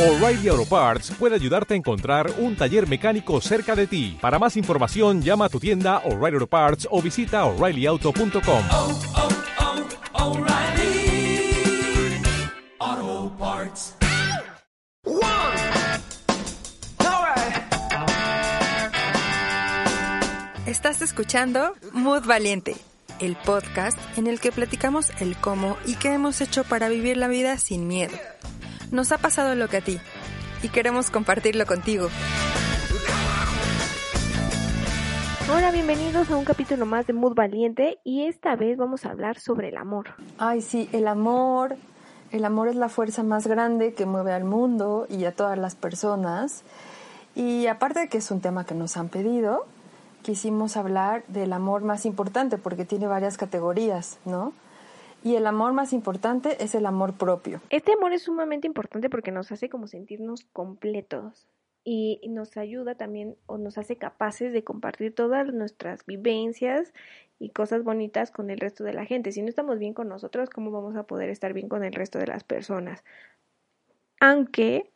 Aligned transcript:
O'Reilly 0.00 0.48
Auto 0.48 0.64
Parts 0.64 1.10
puede 1.18 1.34
ayudarte 1.34 1.74
a 1.74 1.76
encontrar 1.76 2.32
un 2.38 2.56
taller 2.56 2.88
mecánico 2.88 3.38
cerca 3.42 3.76
de 3.76 3.86
ti. 3.86 4.16
Para 4.18 4.38
más 4.38 4.56
información, 4.56 5.20
llama 5.20 5.44
a 5.44 5.48
tu 5.50 5.60
tienda 5.60 5.98
O'Reilly 6.06 6.36
Auto 6.36 6.46
Parts 6.46 6.88
o 6.90 7.02
visita 7.02 7.44
oreillyauto.com. 7.44 8.64
oh, 8.70 8.98
oh, 12.88 13.32
Parts. 13.38 13.94
Estás 20.64 21.02
escuchando 21.02 21.74
Mood 21.92 22.24
Valiente, 22.24 22.74
el 23.18 23.36
podcast 23.36 23.98
en 24.16 24.28
el 24.28 24.40
que 24.40 24.50
platicamos 24.50 25.10
el 25.20 25.36
cómo 25.36 25.76
y 25.84 25.96
qué 25.96 26.14
hemos 26.14 26.40
hecho 26.40 26.64
para 26.64 26.88
vivir 26.88 27.18
la 27.18 27.28
vida 27.28 27.58
sin 27.58 27.86
miedo. 27.86 28.16
Nos 28.92 29.12
ha 29.12 29.18
pasado 29.18 29.54
lo 29.54 29.68
que 29.68 29.76
a 29.76 29.80
ti 29.80 30.00
y 30.62 30.68
queremos 30.68 31.10
compartirlo 31.10 31.64
contigo. 31.64 32.08
Hola, 35.52 35.70
bienvenidos 35.70 36.28
a 36.30 36.36
un 36.36 36.44
capítulo 36.44 36.86
más 36.86 37.06
de 37.06 37.12
Mood 37.12 37.34
Valiente 37.34 37.98
y 38.02 38.24
esta 38.24 38.56
vez 38.56 38.76
vamos 38.76 39.04
a 39.04 39.10
hablar 39.10 39.38
sobre 39.38 39.68
el 39.68 39.76
amor. 39.76 40.14
Ay, 40.38 40.60
sí, 40.60 40.88
el 40.92 41.06
amor. 41.06 41.76
El 42.32 42.44
amor 42.44 42.68
es 42.68 42.76
la 42.76 42.88
fuerza 42.88 43.22
más 43.22 43.46
grande 43.46 43.94
que 43.94 44.06
mueve 44.06 44.32
al 44.32 44.44
mundo 44.44 45.06
y 45.08 45.24
a 45.24 45.34
todas 45.34 45.58
las 45.58 45.76
personas. 45.76 46.62
Y 47.36 47.66
aparte 47.66 48.00
de 48.00 48.08
que 48.08 48.18
es 48.18 48.30
un 48.30 48.40
tema 48.40 48.64
que 48.64 48.74
nos 48.74 48.96
han 48.96 49.08
pedido, 49.08 49.66
quisimos 50.22 50.76
hablar 50.76 51.24
del 51.28 51.52
amor 51.52 51.82
más 51.82 52.06
importante 52.06 52.58
porque 52.58 52.84
tiene 52.84 53.06
varias 53.06 53.36
categorías, 53.36 54.18
¿no? 54.24 54.52
Y 55.22 55.36
el 55.36 55.46
amor 55.46 55.72
más 55.72 55.92
importante 55.92 56.62
es 56.64 56.74
el 56.74 56.86
amor 56.86 57.14
propio. 57.14 57.60
Este 57.70 57.92
amor 57.92 58.12
es 58.12 58.22
sumamente 58.22 58.66
importante 58.66 59.10
porque 59.10 59.32
nos 59.32 59.52
hace 59.52 59.68
como 59.68 59.86
sentirnos 59.86 60.44
completos 60.52 61.46
y 61.84 62.20
nos 62.28 62.56
ayuda 62.56 62.94
también 62.94 63.36
o 63.46 63.58
nos 63.58 63.78
hace 63.78 63.96
capaces 63.96 64.52
de 64.52 64.64
compartir 64.64 65.14
todas 65.14 65.52
nuestras 65.52 66.04
vivencias 66.06 66.92
y 67.38 67.50
cosas 67.50 67.84
bonitas 67.84 68.30
con 68.30 68.50
el 68.50 68.60
resto 68.60 68.84
de 68.84 68.92
la 68.92 69.06
gente. 69.06 69.32
Si 69.32 69.42
no 69.42 69.48
estamos 69.48 69.78
bien 69.78 69.94
con 69.94 70.08
nosotros, 70.08 70.50
¿cómo 70.50 70.70
vamos 70.70 70.96
a 70.96 71.04
poder 71.04 71.30
estar 71.30 71.52
bien 71.52 71.68
con 71.68 71.84
el 71.84 71.92
resto 71.92 72.18
de 72.18 72.26
las 72.26 72.44
personas? 72.44 73.04
Aunque 74.20 74.90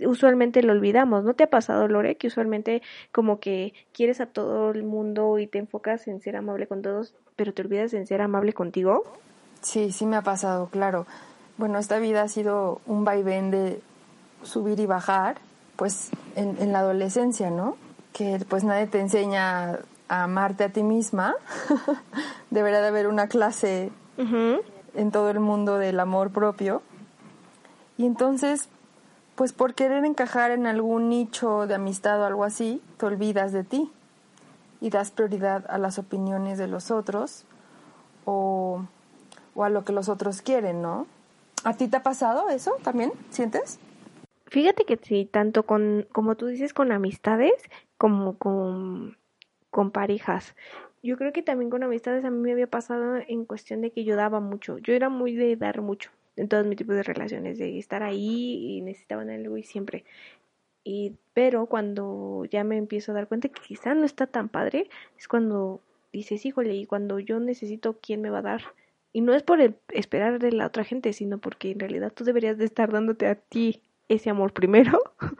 usualmente 0.00 0.62
lo 0.62 0.72
olvidamos. 0.72 1.24
¿No 1.24 1.34
te 1.34 1.44
ha 1.44 1.50
pasado, 1.50 1.86
Lore, 1.88 2.16
que 2.16 2.26
usualmente 2.26 2.82
como 3.12 3.38
que 3.40 3.72
quieres 3.92 4.20
a 4.20 4.26
todo 4.26 4.70
el 4.70 4.82
mundo 4.82 5.38
y 5.38 5.46
te 5.46 5.58
enfocas 5.58 6.08
en 6.08 6.20
ser 6.20 6.36
amable 6.36 6.66
con 6.66 6.82
todos, 6.82 7.14
pero 7.36 7.54
te 7.54 7.62
olvidas 7.62 7.94
en 7.94 8.06
ser 8.06 8.20
amable 8.20 8.52
contigo? 8.52 9.04
Sí, 9.64 9.92
sí 9.92 10.04
me 10.04 10.16
ha 10.16 10.22
pasado, 10.22 10.68
claro. 10.68 11.06
Bueno, 11.56 11.78
esta 11.78 11.98
vida 11.98 12.22
ha 12.22 12.28
sido 12.28 12.80
un 12.86 13.04
vaivén 13.04 13.50
de 13.50 13.80
subir 14.42 14.78
y 14.78 14.86
bajar, 14.86 15.38
pues 15.76 16.10
en, 16.36 16.56
en 16.60 16.72
la 16.72 16.80
adolescencia, 16.80 17.50
¿no? 17.50 17.76
Que 18.12 18.44
pues 18.48 18.62
nadie 18.62 18.86
te 18.86 19.00
enseña 19.00 19.80
a 20.08 20.24
amarte 20.24 20.64
a 20.64 20.68
ti 20.68 20.82
misma. 20.82 21.34
Debería 22.50 22.82
de 22.82 22.88
haber 22.88 23.08
una 23.08 23.26
clase 23.26 23.90
en 24.18 25.10
todo 25.10 25.30
el 25.30 25.40
mundo 25.40 25.78
del 25.78 25.98
amor 25.98 26.30
propio. 26.30 26.82
Y 27.96 28.04
entonces, 28.04 28.68
pues 29.34 29.54
por 29.54 29.74
querer 29.74 30.04
encajar 30.04 30.50
en 30.50 30.66
algún 30.66 31.08
nicho 31.08 31.66
de 31.66 31.74
amistad 31.74 32.20
o 32.20 32.26
algo 32.26 32.44
así, 32.44 32.82
te 32.98 33.06
olvidas 33.06 33.52
de 33.52 33.64
ti 33.64 33.90
y 34.80 34.90
das 34.90 35.10
prioridad 35.10 35.64
a 35.70 35.78
las 35.78 35.98
opiniones 35.98 36.58
de 36.58 36.68
los 36.68 36.90
otros 36.90 37.46
o, 38.26 38.82
o 39.54 39.64
a 39.64 39.70
lo 39.70 39.84
que 39.84 39.92
los 39.92 40.08
otros 40.08 40.42
quieren, 40.42 40.82
¿no? 40.82 41.06
¿A 41.64 41.74
ti 41.76 41.88
te 41.88 41.96
ha 41.96 42.02
pasado 42.02 42.50
eso 42.50 42.76
también? 42.82 43.12
¿Sientes? 43.30 43.78
Fíjate 44.46 44.84
que 44.84 44.98
sí, 45.02 45.24
tanto 45.24 45.64
con, 45.64 46.06
como 46.12 46.36
tú 46.36 46.46
dices, 46.46 46.74
con 46.74 46.92
amistades 46.92 47.54
como 47.96 48.36
con, 48.36 49.16
con 49.70 49.90
parejas. 49.90 50.54
Yo 51.02 51.16
creo 51.16 51.32
que 51.32 51.42
también 51.42 51.70
con 51.70 51.82
amistades 51.82 52.24
a 52.24 52.30
mí 52.30 52.38
me 52.38 52.52
había 52.52 52.66
pasado 52.66 53.16
en 53.16 53.44
cuestión 53.44 53.80
de 53.80 53.90
que 53.90 54.04
yo 54.04 54.16
daba 54.16 54.40
mucho. 54.40 54.78
Yo 54.78 54.94
era 54.94 55.08
muy 55.08 55.34
de 55.34 55.56
dar 55.56 55.80
mucho 55.80 56.10
en 56.36 56.48
todos 56.48 56.66
mis 56.66 56.76
tipos 56.76 56.96
de 56.96 57.02
relaciones, 57.02 57.58
de 57.58 57.78
estar 57.78 58.02
ahí 58.02 58.76
y 58.76 58.80
necesitaban 58.80 59.30
algo 59.30 59.56
y 59.56 59.62
siempre. 59.62 60.04
Y, 60.82 61.16
pero 61.32 61.66
cuando 61.66 62.44
ya 62.44 62.62
me 62.64 62.76
empiezo 62.76 63.12
a 63.12 63.14
dar 63.14 63.28
cuenta 63.28 63.48
que 63.48 63.62
quizá 63.62 63.94
no 63.94 64.04
está 64.04 64.26
tan 64.26 64.48
padre, 64.48 64.88
es 65.18 65.28
cuando 65.28 65.80
dices, 66.12 66.44
híjole, 66.44 66.74
y 66.74 66.86
cuando 66.86 67.18
yo 67.18 67.40
necesito, 67.40 67.98
¿quién 68.00 68.20
me 68.20 68.30
va 68.30 68.38
a 68.38 68.42
dar? 68.42 68.62
Y 69.14 69.20
no 69.22 69.32
es 69.32 69.42
por 69.44 69.60
el- 69.60 69.76
esperar 69.90 70.40
de 70.40 70.52
la 70.52 70.66
otra 70.66 70.84
gente, 70.84 71.12
sino 71.12 71.38
porque 71.38 71.70
en 71.70 71.78
realidad 71.78 72.12
tú 72.12 72.24
deberías 72.24 72.58
de 72.58 72.64
estar 72.66 72.92
dándote 72.92 73.26
a 73.28 73.36
ti 73.36 73.80
ese 74.08 74.28
amor 74.28 74.52
primero 74.52 75.00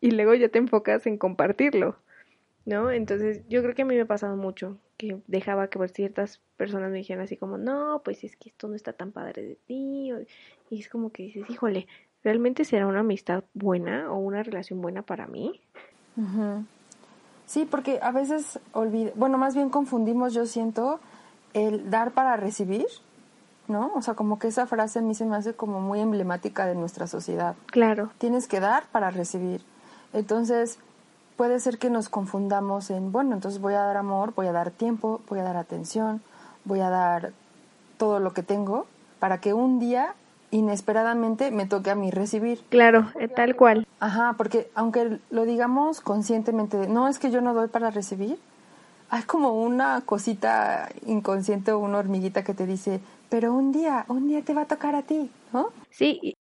y 0.00 0.10
luego 0.12 0.34
ya 0.34 0.50
te 0.50 0.58
enfocas 0.58 1.06
en 1.06 1.16
compartirlo, 1.16 1.96
¿no? 2.66 2.90
Entonces 2.90 3.42
yo 3.48 3.62
creo 3.62 3.74
que 3.74 3.82
a 3.82 3.84
mí 3.86 3.94
me 3.94 4.02
ha 4.02 4.06
pasado 4.06 4.36
mucho 4.36 4.78
que 4.98 5.16
dejaba 5.26 5.68
que 5.68 5.88
ciertas 5.88 6.42
personas 6.58 6.90
me 6.90 6.98
dijeran 6.98 7.24
así 7.24 7.38
como, 7.38 7.56
no, 7.56 8.02
pues 8.04 8.22
es 8.22 8.36
que 8.36 8.50
esto 8.50 8.68
no 8.68 8.74
está 8.74 8.92
tan 8.92 9.12
padre 9.12 9.42
de 9.42 9.54
ti, 9.66 10.12
y 10.70 10.78
es 10.78 10.88
como 10.88 11.10
que 11.10 11.24
dices, 11.24 11.48
híjole, 11.48 11.86
¿realmente 12.22 12.64
será 12.66 12.86
una 12.86 13.00
amistad 13.00 13.44
buena 13.54 14.12
o 14.12 14.18
una 14.18 14.42
relación 14.42 14.82
buena 14.82 15.02
para 15.02 15.26
mí? 15.26 15.62
Sí, 17.46 17.66
porque 17.70 17.98
a 18.02 18.10
veces 18.10 18.58
olvida, 18.72 19.12
bueno, 19.14 19.38
más 19.38 19.54
bien 19.54 19.70
confundimos, 19.70 20.34
yo 20.34 20.46
siento, 20.46 21.00
el 21.56 21.90
dar 21.90 22.10
para 22.10 22.36
recibir, 22.36 22.86
¿no? 23.66 23.90
O 23.94 24.02
sea, 24.02 24.12
como 24.12 24.38
que 24.38 24.48
esa 24.48 24.66
frase 24.66 24.98
a 24.98 25.02
mí 25.02 25.14
se 25.14 25.24
me 25.24 25.36
hace 25.36 25.54
como 25.54 25.80
muy 25.80 26.00
emblemática 26.00 26.66
de 26.66 26.74
nuestra 26.74 27.06
sociedad. 27.06 27.56
Claro, 27.66 28.10
Tienes 28.18 28.46
que 28.46 28.60
dar 28.60 28.84
para 28.92 29.10
recibir. 29.10 29.62
Entonces, 30.12 30.78
puede 31.36 31.58
ser 31.58 31.78
que 31.78 31.88
nos 31.88 32.10
confundamos 32.10 32.90
en, 32.90 33.10
bueno, 33.10 33.34
entonces 33.34 33.60
voy 33.60 33.72
a 33.72 33.80
dar 33.80 33.96
amor, 33.96 34.34
voy 34.36 34.48
a 34.48 34.52
dar 34.52 34.70
tiempo, 34.70 35.22
voy 35.28 35.38
a 35.38 35.44
dar 35.44 35.56
atención, 35.56 36.20
voy 36.64 36.80
a 36.80 36.90
dar 36.90 37.32
todo 37.96 38.20
lo 38.20 38.34
que 38.34 38.42
tengo 38.42 38.86
para 39.18 39.38
que 39.38 39.54
un 39.54 39.78
día 39.78 40.14
inesperadamente 40.50 41.50
me 41.50 41.64
toque 41.64 41.90
a 41.90 41.94
mí 41.94 42.10
recibir. 42.10 42.60
claro, 42.68 43.10
eh, 43.18 43.28
tal 43.28 43.56
cual. 43.56 43.86
Ajá, 43.98 44.34
porque 44.36 44.70
aunque 44.74 45.20
lo 45.30 45.44
digamos 45.46 46.02
conscientemente, 46.02 46.86
no 46.86 47.08
es 47.08 47.18
que 47.18 47.30
yo 47.30 47.40
no 47.40 47.54
doy 47.54 47.68
para 47.68 47.90
recibir, 47.90 48.38
hay 49.10 49.22
como 49.22 49.62
una 49.62 50.00
cosita 50.02 50.88
inconsciente 51.06 51.72
o 51.72 51.78
una 51.78 51.98
hormiguita 51.98 52.44
que 52.44 52.54
te 52.54 52.66
dice, 52.66 53.00
pero 53.28 53.54
un 53.54 53.72
día, 53.72 54.04
un 54.08 54.28
día 54.28 54.42
te 54.42 54.54
va 54.54 54.62
a 54.62 54.66
tocar 54.66 54.94
a 54.94 55.02
ti, 55.02 55.30
¿no? 55.52 55.70
Sí, 55.90 56.34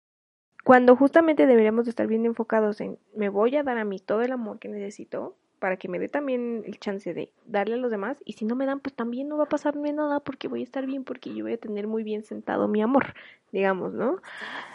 cuando 0.63 0.95
justamente 0.95 1.45
deberíamos 1.45 1.85
de 1.85 1.89
estar 1.89 2.07
bien 2.07 2.25
enfocados 2.25 2.79
en 2.81 2.97
me 3.15 3.29
voy 3.29 3.55
a 3.57 3.63
dar 3.63 3.77
a 3.77 3.85
mí 3.85 3.99
todo 3.99 4.21
el 4.21 4.31
amor 4.31 4.59
que 4.59 4.69
necesito 4.69 5.35
para 5.59 5.77
que 5.77 5.87
me 5.87 5.99
dé 5.99 6.09
también 6.09 6.63
el 6.65 6.79
chance 6.79 7.13
de 7.13 7.31
darle 7.45 7.75
a 7.75 7.77
los 7.77 7.91
demás 7.91 8.17
y 8.25 8.33
si 8.33 8.45
no 8.45 8.55
me 8.55 8.65
dan 8.65 8.79
pues 8.79 8.95
también 8.95 9.27
no 9.27 9.37
va 9.37 9.43
a 9.43 9.49
pasarme 9.49 9.91
nada 9.93 10.19
porque 10.21 10.47
voy 10.47 10.61
a 10.61 10.63
estar 10.63 10.85
bien 10.85 11.03
porque 11.03 11.33
yo 11.33 11.45
voy 11.45 11.53
a 11.53 11.57
tener 11.57 11.87
muy 11.87 12.03
bien 12.03 12.23
sentado 12.23 12.67
mi 12.67 12.81
amor, 12.81 13.13
digamos, 13.51 13.93
¿no? 13.93 14.17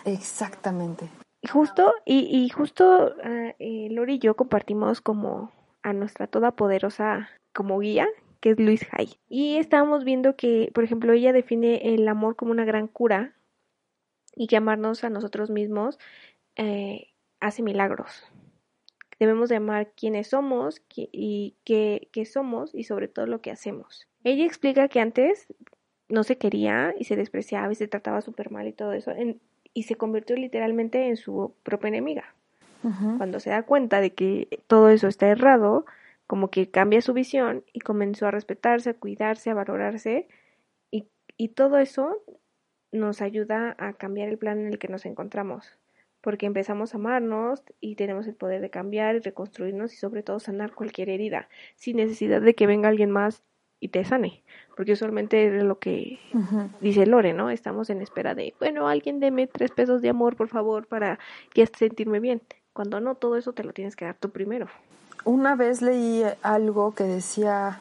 Exactamente. 0.05 1.09
Y 1.41 1.49
justo, 1.49 1.94
y, 2.05 2.44
y 2.44 2.49
justo 2.49 3.15
ah, 3.22 3.55
eh, 3.59 3.88
Lori 3.91 4.15
y 4.15 4.19
yo 4.19 4.34
compartimos 4.34 5.00
como 5.00 5.53
a 5.82 5.93
nuestra 5.93 6.26
todopoderosa 6.26 7.28
como 7.53 7.78
guía, 7.78 8.09
que 8.41 8.50
es 8.50 8.60
Luis 8.60 8.86
Hay. 8.92 9.16
Y 9.28 9.56
estábamos 9.56 10.04
viendo 10.04 10.36
que, 10.36 10.70
por 10.75 10.84
ejemplo, 10.84 11.12
ella 11.12 11.32
define 11.32 11.94
el 11.94 12.06
amor 12.09 12.36
como 12.36 12.53
una 12.53 12.64
gran 12.64 12.86
cura 12.86 13.34
y 14.34 14.47
que 14.47 14.56
amarnos 14.56 15.04
a 15.04 15.10
nosotros 15.10 15.50
mismos 15.50 15.98
eh, 16.56 17.08
hace 17.41 17.62
milagros. 17.62 18.25
Debemos 19.19 19.48
de 19.48 19.56
amar 19.56 19.91
quiénes 19.97 20.28
somos 20.28 20.81
y 20.94 21.56
qué, 21.64 22.08
qué 22.12 22.25
somos 22.25 22.72
y 22.75 22.84
sobre 22.84 23.08
todo 23.08 23.26
lo 23.26 23.41
que 23.41 23.50
hacemos. 23.50 24.06
Ella 24.22 24.44
explica 24.44 24.87
que 24.88 25.00
antes 25.00 25.48
no 26.08 26.22
se 26.22 26.38
quería 26.38 26.94
y 26.97 27.04
se 27.04 27.16
despreciaba 27.16 27.70
y 27.72 27.75
se 27.75 27.88
trataba 27.88 28.20
súper 28.20 28.50
mal 28.50 28.69
y 28.69 28.72
todo 28.72 28.92
eso. 28.92 29.10
en- 29.10 29.41
y 29.75 29.84
se 29.84 29.97
convirtió 29.97 30.34
literalmente 30.34 31.08
en 31.08 31.16
su 31.16 31.54
propia 31.62 31.88
enemiga. 31.88 32.34
Cuando 33.17 33.38
se 33.38 33.50
da 33.50 33.64
cuenta 33.64 34.00
de 34.00 34.14
que 34.14 34.61
todo 34.67 34.88
eso 34.88 35.08
está 35.08 35.28
errado, 35.28 35.84
como 36.28 36.50
que 36.50 36.70
cambia 36.70 37.00
su 37.00 37.14
visión 37.14 37.64
y 37.72 37.80
comenzó 37.80 38.26
a 38.26 38.30
respetarse, 38.30 38.90
a 38.90 38.94
cuidarse, 38.94 39.50
a 39.50 39.54
valorarse 39.54 40.28
y, 40.92 41.08
y 41.36 41.48
todo 41.48 41.78
eso 41.78 42.22
nos 42.92 43.22
ayuda 43.22 43.75
a 43.78 43.94
cambiar 43.94 44.28
el 44.28 44.38
plan 44.38 44.60
en 44.60 44.66
el 44.69 44.78
que 44.78 44.88
nos 44.88 45.06
encontramos, 45.06 45.78
porque 46.20 46.44
empezamos 46.44 46.92
a 46.92 46.98
amarnos 46.98 47.62
y 47.80 47.96
tenemos 47.96 48.26
el 48.26 48.34
poder 48.34 48.60
de 48.60 48.69
cambiar 48.69 49.16
y 49.16 49.20
reconstruirnos 49.20 49.94
y 49.94 49.96
sobre 49.96 50.22
todo 50.22 50.38
sanar 50.38 50.75
cualquier 50.75 51.08
herida, 51.08 51.48
sin 51.76 51.96
necesidad 51.96 52.42
de 52.42 52.54
que 52.54 52.66
venga 52.66 52.90
alguien 52.90 53.10
más 53.10 53.42
y 53.81 53.88
te 53.88 54.04
sane, 54.04 54.42
porque 54.76 54.92
usualmente 54.92 55.46
es 55.46 55.62
lo 55.62 55.78
que 55.78 56.19
dice 56.82 57.06
Lore, 57.06 57.32
¿no? 57.32 57.48
Estamos 57.48 57.88
en 57.88 58.02
espera 58.02 58.34
de, 58.34 58.54
bueno, 58.58 58.86
alguien 58.86 59.19
deme 59.19 59.46
tres 59.46 59.70
pesos 59.70 60.02
de 60.02 60.10
amor, 60.10 60.36
por 60.36 60.48
favor, 60.48 60.86
para 60.88 61.19
ya 61.54 61.64
sentirme 61.66 62.20
bien. 62.20 62.42
Cuando 62.74 63.00
no, 63.00 63.14
todo 63.14 63.36
eso 63.36 63.54
te 63.54 63.64
lo 63.64 63.72
tienes 63.72 63.96
que 63.96 64.04
dar 64.04 64.16
tú 64.19 64.31
primero. 64.31 64.69
Una 65.25 65.56
vez 65.56 65.82
leí 65.82 66.25
algo 66.43 66.94
que 66.94 67.05
decía 67.05 67.81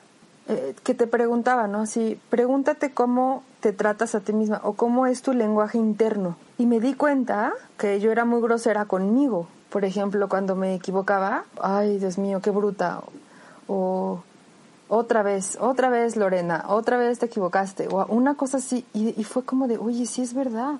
eh, 0.49 0.75
que 0.83 0.93
te 0.93 1.07
preguntaba, 1.07 1.67
¿no? 1.67 1.81
Así, 1.81 2.19
pregúntate 2.29 2.93
cómo 2.93 3.43
te 3.59 3.73
tratas 3.73 4.15
a 4.15 4.21
ti 4.21 4.33
misma 4.33 4.61
o 4.63 4.73
cómo 4.73 5.05
es 5.05 5.21
tu 5.21 5.33
lenguaje 5.33 5.77
interno. 5.77 6.37
Y 6.57 6.65
me 6.65 6.79
di 6.79 6.93
cuenta 6.93 7.53
que 7.77 7.99
yo 7.99 8.11
era 8.11 8.23
muy 8.23 8.41
grosera 8.41 8.85
conmigo. 8.85 9.47
Por 9.69 9.83
ejemplo, 9.83 10.29
cuando 10.29 10.55
me 10.55 10.75
equivocaba, 10.75 11.43
ay, 11.61 11.97
Dios 11.97 12.17
mío, 12.17 12.39
qué 12.41 12.51
bruta. 12.51 13.01
O 13.67 14.21
otra 14.87 15.21
vez, 15.21 15.57
otra 15.59 15.89
vez, 15.89 16.15
Lorena, 16.15 16.63
otra 16.69 16.97
vez 16.97 17.19
te 17.19 17.25
equivocaste. 17.25 17.89
O 17.89 18.05
una 18.05 18.35
cosa 18.35 18.57
así. 18.57 18.85
Y, 18.93 19.19
y 19.19 19.23
fue 19.25 19.43
como 19.43 19.67
de, 19.67 19.77
oye, 19.77 20.05
sí 20.05 20.21
es 20.21 20.33
verdad. 20.33 20.75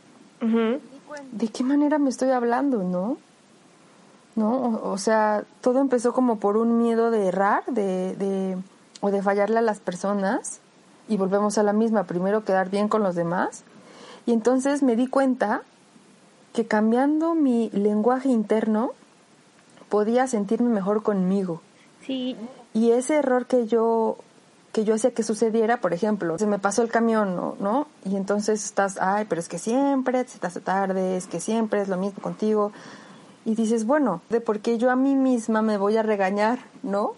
¿De 1.32 1.48
qué 1.50 1.64
manera 1.64 1.98
me 1.98 2.10
estoy 2.10 2.30
hablando, 2.30 2.84
no? 2.84 3.18
¿No? 4.38 4.54
O, 4.54 4.92
o 4.92 4.98
sea, 4.98 5.44
todo 5.60 5.82
empezó 5.82 6.14
como 6.14 6.38
por 6.38 6.56
un 6.56 6.78
miedo 6.78 7.12
de 7.12 7.28
errar, 7.28 7.66
de, 7.66 8.16
de, 8.16 8.58
o 9.02 9.12
de 9.12 9.22
fallarle 9.22 9.58
a 9.58 9.62
las 9.62 9.82
personas. 9.82 10.62
Y 11.10 11.18
volvemos 11.18 11.58
a 11.58 11.64
la 11.64 11.74
misma, 11.74 12.06
primero 12.06 12.46
quedar 12.46 12.70
bien 12.70 12.88
con 12.88 13.04
los 13.04 13.16
demás. 13.16 13.66
Y 14.26 14.32
entonces 14.32 14.82
me 14.82 14.96
di 14.96 15.08
cuenta 15.08 15.64
que 16.54 16.66
cambiando 16.66 17.36
mi 17.36 17.70
lenguaje 17.72 18.30
interno 18.30 18.92
podía 19.90 20.28
sentirme 20.28 20.70
mejor 20.70 21.04
conmigo. 21.04 21.62
Sí, 22.06 22.36
Y 22.74 22.92
ese 22.92 23.16
error 23.18 23.48
que 23.48 23.68
yo 23.68 24.18
que 24.78 24.84
yo 24.84 24.94
hacía 24.94 25.12
que 25.12 25.24
sucediera, 25.24 25.82
por 25.82 25.94
ejemplo, 25.94 26.38
se 26.38 26.46
me 26.46 26.60
pasó 26.60 26.84
el 26.84 26.90
camión, 26.90 27.36
¿no? 27.36 27.56
¿no? 27.60 27.88
Y 28.06 28.16
entonces 28.16 28.64
estás, 28.64 29.00
ay, 29.02 29.26
pero 29.28 29.42
es 29.42 29.50
que 29.50 29.58
siempre 29.58 30.24
se 30.28 30.38
te 30.38 30.46
hace 30.46 30.62
tarde, 30.62 31.18
es 31.18 31.26
que 31.26 31.40
siempre 31.40 31.82
es 31.82 31.88
lo 31.88 31.98
mismo 31.98 32.22
contigo. 32.22 32.72
Y 33.48 33.56
dices, 33.56 33.86
bueno, 33.86 34.20
¿de 34.30 34.42
por 34.42 34.60
qué 34.60 34.78
yo 34.78 34.92
a 34.92 34.98
mí 34.98 35.16
misma 35.16 35.62
me 35.62 35.78
voy 35.78 35.96
a 35.96 36.04
regañar, 36.04 36.60
¿no? 36.84 37.16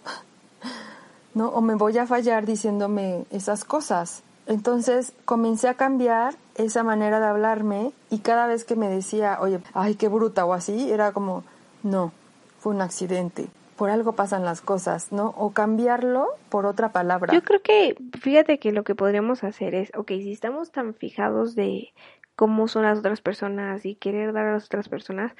¿No? 1.34 1.48
O 1.48 1.60
me 1.60 1.74
voy 1.74 1.98
a 1.98 2.06
fallar 2.06 2.46
diciéndome 2.46 3.24
esas 3.32 3.64
cosas. 3.64 4.22
Entonces 4.46 5.12
comencé 5.24 5.66
a 5.66 5.74
cambiar 5.74 6.36
esa 6.54 6.84
manera 6.84 7.18
de 7.18 7.26
hablarme 7.26 7.90
y 8.10 8.18
cada 8.20 8.46
vez 8.46 8.64
que 8.64 8.76
me 8.76 8.88
decía, 8.88 9.38
oye, 9.40 9.58
ay, 9.74 9.96
qué 9.96 10.06
bruta 10.06 10.44
o 10.44 10.52
así, 10.52 10.92
era 10.92 11.10
como, 11.10 11.42
no, 11.82 12.12
fue 12.60 12.74
un 12.74 12.80
accidente. 12.80 13.48
Por 13.74 13.90
algo 13.90 14.12
pasan 14.12 14.44
las 14.44 14.60
cosas, 14.60 15.10
¿no? 15.10 15.34
O 15.36 15.50
cambiarlo 15.50 16.28
por 16.48 16.64
otra 16.64 16.92
palabra. 16.92 17.34
Yo 17.34 17.42
creo 17.42 17.60
que, 17.60 17.96
fíjate 18.20 18.60
que 18.60 18.70
lo 18.70 18.84
que 18.84 18.94
podríamos 18.94 19.42
hacer 19.42 19.74
es, 19.74 19.90
ok, 19.96 20.10
si 20.10 20.30
estamos 20.30 20.70
tan 20.70 20.94
fijados 20.94 21.56
de 21.56 21.92
cómo 22.36 22.68
son 22.68 22.84
las 22.84 23.00
otras 23.00 23.20
personas 23.20 23.84
y 23.84 23.96
querer 23.96 24.32
dar 24.32 24.46
a 24.46 24.52
las 24.52 24.66
otras 24.66 24.88
personas, 24.88 25.32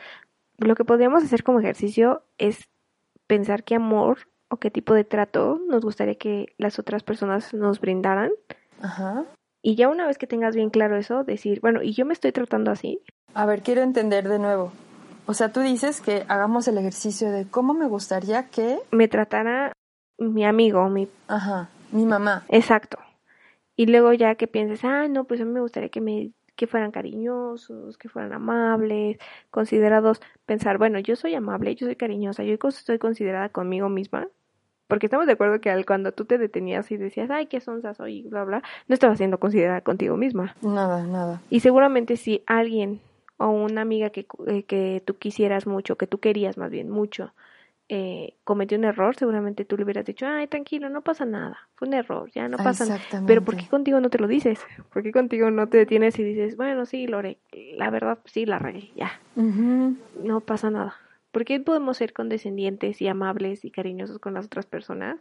lo 0.61 0.75
que 0.75 0.85
podríamos 0.85 1.25
hacer 1.25 1.43
como 1.43 1.61
ejercicio 1.61 2.23
es 2.39 2.69
pensar 3.27 3.65
qué 3.65 3.75
amor 3.75 4.29
o 4.49 4.59
qué 4.59 4.71
tipo 4.71 4.95
de 4.95 5.05
trato 5.05 5.61
nos 5.69 5.83
gustaría 5.83 6.17
que 6.17 6.55
las 6.59 6.79
otras 6.79 7.03
personas 7.03 7.55
nos 7.55 7.81
brindaran. 7.81 8.31
Ajá. 8.83 9.25
Y 9.63 9.75
ya 9.75 9.89
una 9.89 10.07
vez 10.07 10.19
que 10.19 10.27
tengas 10.27 10.55
bien 10.55 10.71
claro 10.71 10.97
eso, 10.97 11.25
decir, 11.25 11.61
bueno, 11.61 11.83
y 11.83 11.93
yo 11.93 12.07
me 12.07 12.13
estoy 12.13 12.33
tratando 12.33 12.71
así. 12.71 13.03
A 13.35 13.47
ver, 13.47 13.63
quiero 13.63 13.83
entender 13.83 14.29
de 14.29 14.39
nuevo. 14.39 14.73
O 15.27 15.35
sea, 15.35 15.53
tú 15.53 15.61
dices 15.61 16.01
que 16.01 16.25
hagamos 16.29 16.67
el 16.67 16.79
ejercicio 16.79 17.31
de 17.31 17.47
cómo 17.47 17.75
me 17.75 17.87
gustaría 17.87 18.49
que... 18.49 18.79
Me 18.91 19.07
tratara 19.07 19.73
mi 20.19 20.45
amigo, 20.45 20.89
mi... 20.89 21.09
Ajá, 21.29 21.69
mi 21.93 22.05
mamá. 22.05 22.45
Exacto. 22.49 22.99
Y 23.77 23.87
luego 23.87 24.13
ya 24.13 24.35
que 24.35 24.47
pienses, 24.47 24.85
ah, 24.85 25.07
no, 25.09 25.25
pues 25.25 25.41
a 25.41 25.45
mí 25.45 25.53
me 25.53 25.61
gustaría 25.61 25.89
que 25.89 26.01
me 26.01 26.33
que 26.61 26.67
fueran 26.67 26.91
cariñosos, 26.91 27.97
que 27.97 28.11
fueran 28.11 28.35
amables, 28.35 29.17
considerados, 29.51 30.21
pensar, 30.45 30.77
bueno, 30.77 30.99
yo 30.99 31.17
soy 31.17 31.35
amable, 31.35 31.75
yo 31.75 31.87
soy 31.87 31.97
cariñosa, 31.97 32.45
yo 32.45 32.59
estoy 32.63 32.99
considerada 32.99 33.49
conmigo 33.49 33.89
misma, 33.89 34.29
porque 34.87 35.07
estamos 35.07 35.27
de 35.27 35.33
acuerdo 35.33 35.63
que 35.63 35.71
al, 35.71 35.87
cuando 35.87 36.13
tú 36.13 36.27
te 36.27 36.37
detenías 36.37 36.91
y 36.91 36.99
decías, 36.99 37.31
ay, 37.31 37.47
qué 37.47 37.61
sonsa 37.61 37.95
soy, 37.95 38.29
bla, 38.29 38.45
bla, 38.45 38.63
no 38.89 38.93
estabas 38.93 39.17
siendo 39.17 39.41
considerada 39.41 39.81
contigo 39.81 40.19
misma. 40.19 40.55
Nada, 40.61 41.03
nada. 41.07 41.41
Y 41.49 41.61
seguramente 41.61 42.19
si 42.19 42.43
alguien 42.45 43.01
o 43.39 43.49
una 43.49 43.81
amiga 43.81 44.11
que, 44.11 44.27
eh, 44.47 44.65
que 44.65 45.03
tú 45.03 45.17
quisieras 45.17 45.67
mucho, 45.67 45.97
que 45.97 46.07
tú 46.07 46.19
querías 46.19 46.59
más 46.59 46.71
bien 46.71 46.91
mucho, 46.91 47.33
eh, 47.93 48.37
cometió 48.45 48.79
un 48.79 48.85
error, 48.85 49.17
seguramente 49.17 49.65
tú 49.65 49.77
le 49.77 49.83
hubieras 49.83 50.07
dicho, 50.07 50.25
ay, 50.25 50.47
tranquilo, 50.47 50.89
no 50.91 51.03
pasa 51.03 51.25
nada, 51.25 51.69
fue 51.75 51.89
un 51.89 51.95
error, 51.95 52.31
ya 52.31 52.47
no 52.47 52.57
pasa 52.57 52.87
nada. 52.87 53.01
Pero 53.27 53.43
¿por 53.43 53.57
qué 53.57 53.67
contigo 53.69 54.01
no 54.01 54.11
te 54.11 54.19
lo 54.19 54.29
dices? 54.29 54.61
¿Por 54.93 55.03
qué 55.03 55.11
contigo 55.11 55.51
no 55.51 55.67
te 55.67 55.79
detienes 55.79 56.17
y 56.21 56.23
dices, 56.23 56.57
bueno, 56.57 56.87
sí, 56.87 57.09
Lore, 57.09 57.41
la 57.77 57.91
verdad, 57.91 58.21
sí, 58.27 58.47
la 58.47 58.61
regué, 58.61 58.93
ya, 58.95 59.11
no 59.35 60.41
pasa 60.41 60.71
nada? 60.71 60.95
¿Por 61.33 61.45
qué 61.45 61.59
podemos 61.59 61.97
ser 61.97 62.13
condescendientes 62.13 63.03
y 63.03 63.09
amables 63.09 63.65
y 63.65 63.73
cariñosos 63.73 64.21
con 64.21 64.35
las 64.35 64.47
otras 64.47 64.67
personas 64.67 65.19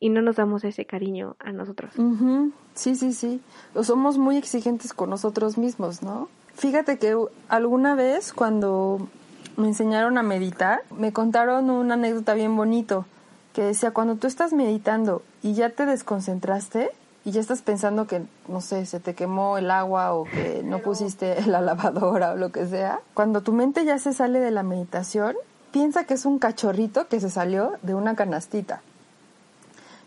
y 0.00 0.08
no 0.08 0.22
nos 0.22 0.34
damos 0.34 0.64
ese 0.64 0.86
cariño 0.86 1.36
a 1.38 1.52
nosotros? 1.52 1.96
Ujú. 1.96 2.50
Sí, 2.74 2.96
sí, 2.96 3.12
sí. 3.12 3.40
O 3.74 3.84
somos 3.84 4.18
muy 4.18 4.36
exigentes 4.38 4.92
con 4.92 5.08
nosotros 5.08 5.56
mismos, 5.56 6.02
¿no? 6.02 6.28
Fíjate 6.54 6.98
que 6.98 7.16
alguna 7.48 7.94
vez 7.94 8.32
cuando 8.32 9.08
me 9.56 9.68
enseñaron 9.68 10.18
a 10.18 10.22
meditar, 10.22 10.82
me 10.96 11.12
contaron 11.12 11.70
una 11.70 11.94
anécdota 11.94 12.34
bien 12.34 12.56
bonito 12.56 13.06
que 13.52 13.62
decía, 13.62 13.92
cuando 13.92 14.16
tú 14.16 14.26
estás 14.26 14.52
meditando 14.52 15.22
y 15.42 15.54
ya 15.54 15.70
te 15.70 15.86
desconcentraste 15.86 16.90
y 17.24 17.30
ya 17.30 17.40
estás 17.40 17.62
pensando 17.62 18.06
que, 18.06 18.22
no 18.48 18.60
sé, 18.60 18.84
se 18.86 18.98
te 18.98 19.14
quemó 19.14 19.58
el 19.58 19.70
agua 19.70 20.14
o 20.14 20.24
que 20.24 20.62
no 20.64 20.80
pusiste 20.80 21.40
la 21.46 21.60
lavadora 21.60 22.32
o 22.32 22.36
lo 22.36 22.50
que 22.50 22.66
sea, 22.66 23.00
cuando 23.14 23.42
tu 23.42 23.52
mente 23.52 23.84
ya 23.84 23.98
se 23.98 24.12
sale 24.12 24.40
de 24.40 24.50
la 24.50 24.62
meditación, 24.62 25.36
piensa 25.70 26.04
que 26.04 26.14
es 26.14 26.26
un 26.26 26.38
cachorrito 26.38 27.08
que 27.08 27.20
se 27.20 27.30
salió 27.30 27.74
de 27.82 27.94
una 27.94 28.16
canastita. 28.16 28.82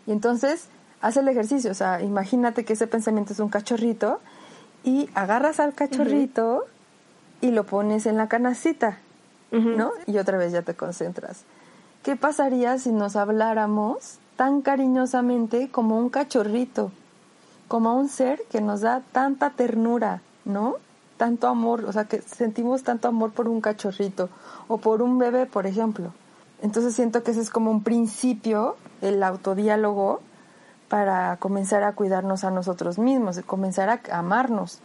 Y 0.06 0.12
entonces 0.12 0.68
haz 1.00 1.16
el 1.16 1.28
ejercicio, 1.28 1.70
o 1.70 1.74
sea, 1.74 2.02
imagínate 2.02 2.64
que 2.64 2.74
ese 2.74 2.86
pensamiento 2.86 3.32
es 3.32 3.40
un 3.40 3.48
cachorrito 3.48 4.20
y 4.84 5.08
agarras 5.14 5.60
al 5.60 5.74
cachorrito 5.74 6.66
y 7.40 7.50
lo 7.50 7.64
pones 7.64 8.06
en 8.06 8.16
la 8.16 8.28
canastita, 8.28 8.98
Y 10.06 10.18
otra 10.18 10.38
vez 10.38 10.52
ya 10.52 10.62
te 10.62 10.74
concentras. 10.74 11.44
¿Qué 12.02 12.16
pasaría 12.16 12.78
si 12.78 12.92
nos 12.92 13.16
habláramos 13.16 14.18
tan 14.36 14.60
cariñosamente 14.60 15.70
como 15.70 15.98
un 15.98 16.10
cachorrito, 16.10 16.92
como 17.68 17.96
un 17.96 18.08
ser 18.08 18.42
que 18.50 18.60
nos 18.60 18.82
da 18.82 19.02
tanta 19.12 19.50
ternura, 19.50 20.20
¿no? 20.44 20.76
Tanto 21.16 21.48
amor, 21.48 21.84
o 21.86 21.92
sea, 21.92 22.04
que 22.04 22.20
sentimos 22.20 22.82
tanto 22.82 23.08
amor 23.08 23.32
por 23.32 23.48
un 23.48 23.60
cachorrito 23.60 24.28
o 24.68 24.78
por 24.78 25.02
un 25.02 25.18
bebé, 25.18 25.46
por 25.46 25.66
ejemplo. 25.66 26.12
Entonces 26.62 26.94
siento 26.94 27.22
que 27.22 27.30
ese 27.30 27.40
es 27.40 27.50
como 27.50 27.70
un 27.70 27.82
principio, 27.82 28.76
el 29.00 29.22
autodiálogo, 29.22 30.20
para 30.88 31.36
comenzar 31.38 31.82
a 31.82 31.92
cuidarnos 31.92 32.44
a 32.44 32.50
nosotros 32.50 32.98
mismos, 32.98 33.40
comenzar 33.46 33.88
a 33.88 34.00
amarnos. 34.16 34.80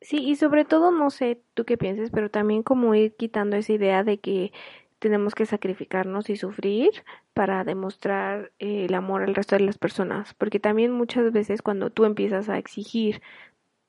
Sí, 0.00 0.18
y 0.18 0.36
sobre 0.36 0.64
todo, 0.64 0.90
no 0.90 1.10
sé 1.10 1.42
tú 1.54 1.64
qué 1.64 1.76
pienses, 1.76 2.10
pero 2.10 2.30
también 2.30 2.62
como 2.62 2.94
ir 2.94 3.14
quitando 3.16 3.56
esa 3.56 3.72
idea 3.72 4.02
de 4.02 4.18
que 4.18 4.52
tenemos 4.98 5.34
que 5.34 5.46
sacrificarnos 5.46 6.30
y 6.30 6.36
sufrir 6.36 6.90
para 7.34 7.64
demostrar 7.64 8.52
eh, 8.58 8.86
el 8.86 8.94
amor 8.94 9.22
al 9.22 9.34
resto 9.34 9.56
de 9.56 9.62
las 9.62 9.78
personas, 9.78 10.34
porque 10.34 10.60
también 10.60 10.92
muchas 10.92 11.32
veces 11.32 11.62
cuando 11.62 11.90
tú 11.90 12.04
empiezas 12.04 12.48
a 12.48 12.58
exigir 12.58 13.22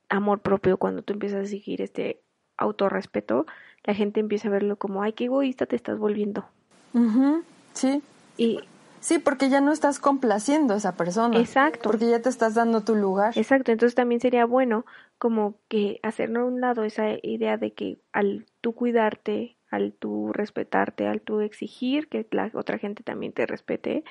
amor 0.10 0.42
propio, 0.42 0.78
cuando 0.78 1.02
tú 1.02 1.14
empiezas 1.14 1.40
a 1.40 1.44
exigir 1.44 1.82
este 1.82 2.20
autorrespeto, 2.58 3.46
la 3.84 3.94
gente 3.94 4.20
empieza 4.20 4.48
a 4.48 4.52
verlo 4.52 4.76
como, 4.76 5.04
ay, 5.04 5.14
qué 5.14 5.26
egoísta 5.26 5.66
te 5.66 5.76
estás 5.76 5.98
volviendo. 5.98 6.46
Ujú, 6.94 7.44
Sí, 7.74 8.02
Y 8.38 8.60
sí, 9.02 9.20
porque 9.20 9.50
ya 9.50 9.60
no 9.60 9.72
estás 9.74 10.00
complaciendo 10.00 10.74
a 10.74 10.78
esa 10.78 10.96
persona. 10.96 11.38
Exacto. 11.40 11.82
Porque 11.84 12.10
ya 12.10 12.22
te 12.22 12.30
estás 12.30 12.56
dando 12.56 12.84
tu 12.84 12.96
lugar. 12.96 13.34
Exacto, 13.36 13.72
entonces 13.72 13.96
también 13.96 14.22
sería 14.22 14.46
bueno 14.46 14.86
como 15.18 15.56
que 15.68 16.00
hacernos 16.02 16.44
a 16.44 16.46
un 16.46 16.62
lado 16.62 16.84
esa 16.84 17.10
idea 17.22 17.58
de 17.58 17.74
que 17.74 18.00
al 18.14 18.46
tú 18.62 18.74
cuidarte, 18.74 19.58
al 19.70 19.94
tú 19.94 20.32
respetarte, 20.34 21.08
al 21.08 21.22
tú 21.22 21.42
exigir 21.42 22.08
que 22.08 22.26
la 22.32 22.50
otra 22.54 22.78
gente 22.78 23.04
también 23.04 23.34
te 23.34 23.46
respete, 23.46 24.04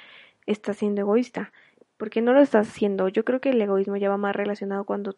estás 0.46 0.76
siendo 0.76 1.00
egoísta. 1.00 1.52
Porque 1.96 2.22
no 2.22 2.32
lo 2.32 2.40
estás 2.40 2.68
haciendo. 2.68 3.08
Yo 3.08 3.24
creo 3.24 3.40
que 3.40 3.50
el 3.50 3.60
egoísmo 3.60 3.96
ya 3.96 4.08
va 4.08 4.16
más 4.16 4.36
relacionado 4.36 4.84
cuando 4.84 5.16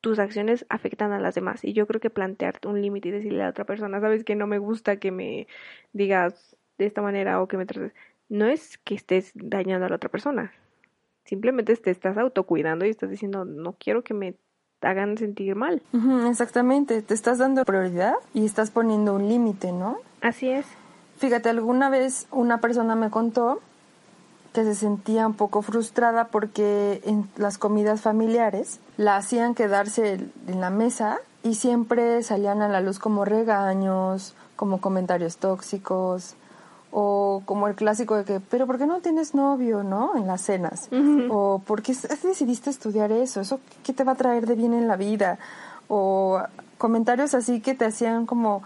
tus 0.00 0.18
acciones 0.18 0.64
afectan 0.68 1.12
a 1.12 1.20
las 1.20 1.34
demás. 1.34 1.64
Y 1.64 1.72
yo 1.72 1.86
creo 1.86 2.00
que 2.00 2.10
plantearte 2.10 2.68
un 2.68 2.80
límite 2.80 3.08
y 3.08 3.12
decirle 3.12 3.42
a 3.42 3.44
la 3.44 3.50
otra 3.50 3.64
persona, 3.64 4.00
sabes 4.00 4.24
que 4.24 4.36
no 4.36 4.46
me 4.46 4.58
gusta 4.58 4.98
que 4.98 5.10
me 5.10 5.46
digas 5.92 6.56
de 6.78 6.86
esta 6.86 7.02
manera 7.02 7.42
o 7.42 7.48
que 7.48 7.56
me 7.56 7.66
trates. 7.66 7.92
No 8.28 8.46
es 8.46 8.78
que 8.78 8.94
estés 8.94 9.32
dañando 9.34 9.86
a 9.86 9.88
la 9.88 9.96
otra 9.96 10.10
persona. 10.10 10.52
Simplemente 11.24 11.76
te 11.76 11.90
estás 11.90 12.16
autocuidando 12.18 12.84
y 12.86 12.90
estás 12.90 13.10
diciendo, 13.10 13.44
no 13.44 13.74
quiero 13.74 14.02
que 14.02 14.14
me 14.14 14.36
hagan 14.80 15.18
sentir 15.18 15.54
mal. 15.54 15.82
Exactamente, 16.28 17.02
te 17.02 17.14
estás 17.14 17.38
dando 17.38 17.64
prioridad 17.64 18.14
y 18.34 18.44
estás 18.44 18.70
poniendo 18.70 19.14
un 19.14 19.28
límite, 19.28 19.72
¿no? 19.72 19.98
Así 20.20 20.48
es. 20.50 20.66
Fíjate, 21.16 21.48
alguna 21.48 21.90
vez 21.90 22.28
una 22.30 22.60
persona 22.60 22.94
me 22.94 23.10
contó 23.10 23.60
que 24.52 24.64
se 24.64 24.74
sentía 24.74 25.26
un 25.26 25.34
poco 25.34 25.62
frustrada 25.62 26.28
porque 26.28 27.00
en 27.04 27.28
las 27.36 27.58
comidas 27.58 28.00
familiares 28.00 28.80
la 28.96 29.16
hacían 29.16 29.54
quedarse 29.54 30.18
en 30.46 30.60
la 30.60 30.70
mesa 30.70 31.18
y 31.42 31.54
siempre 31.54 32.22
salían 32.22 32.62
a 32.62 32.68
la 32.68 32.80
luz 32.80 32.98
como 32.98 33.24
regaños, 33.24 34.34
como 34.56 34.80
comentarios 34.80 35.38
tóxicos 35.38 36.36
O 36.90 37.42
como 37.44 37.68
el 37.68 37.74
clásico 37.74 38.16
de 38.16 38.24
que, 38.24 38.40
pero 38.40 38.66
¿por 38.66 38.78
qué 38.78 38.86
no 38.86 39.00
tienes 39.00 39.34
novio, 39.34 39.82
no? 39.82 40.16
En 40.16 40.26
las 40.26 40.40
cenas. 40.40 40.88
O 41.30 41.60
¿por 41.66 41.82
qué 41.82 41.94
decidiste 42.22 42.70
estudiar 42.70 43.12
eso? 43.12 43.40
¿Eso 43.40 43.60
qué 43.84 43.92
te 43.92 44.04
va 44.04 44.12
a 44.12 44.16
traer 44.16 44.46
de 44.46 44.54
bien 44.54 44.72
en 44.72 44.88
la 44.88 44.96
vida? 44.96 45.38
O 45.88 46.40
comentarios 46.78 47.34
así 47.34 47.60
que 47.60 47.74
te 47.74 47.84
hacían 47.84 48.24
como 48.24 48.62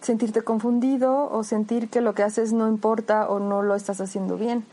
sentirte 0.00 0.42
confundido 0.42 1.30
o 1.30 1.44
sentir 1.44 1.88
que 1.88 2.00
lo 2.00 2.14
que 2.14 2.22
haces 2.22 2.52
no 2.52 2.68
importa 2.68 3.28
o 3.28 3.38
no 3.40 3.62
lo 3.62 3.74
estás 3.74 4.00
haciendo 4.00 4.36
bien. 4.36 4.64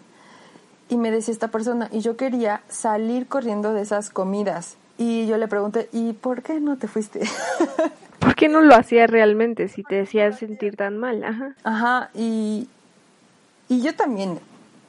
Y 0.90 0.98
me 0.98 1.12
decía 1.12 1.32
esta 1.32 1.48
persona, 1.48 1.90
y 1.92 2.02
yo 2.02 2.18
quería 2.18 2.62
salir 2.68 3.28
corriendo 3.28 3.74
de 3.74 3.82
esas 3.82 4.10
comidas. 4.10 4.76
Y 4.98 5.26
yo 5.26 5.38
le 5.38 5.48
pregunté, 5.48 5.90
¿y 5.92 6.14
por 6.14 6.44
qué 6.44 6.60
no 6.60 6.78
te 6.78 6.88
fuiste? 6.88 7.22
¿Por 8.34 8.40
qué 8.40 8.50
no 8.50 8.62
lo 8.62 8.74
hacías 8.74 9.08
realmente 9.12 9.68
si 9.68 9.84
te 9.84 10.02
hacías 10.02 10.40
sentir 10.40 10.76
tan 10.76 10.98
mal? 10.98 11.24
Ajá. 11.24 11.56
Ajá, 11.64 12.10
y, 12.16 12.68
y 13.70 13.82
yo 13.84 13.96
también 13.96 14.40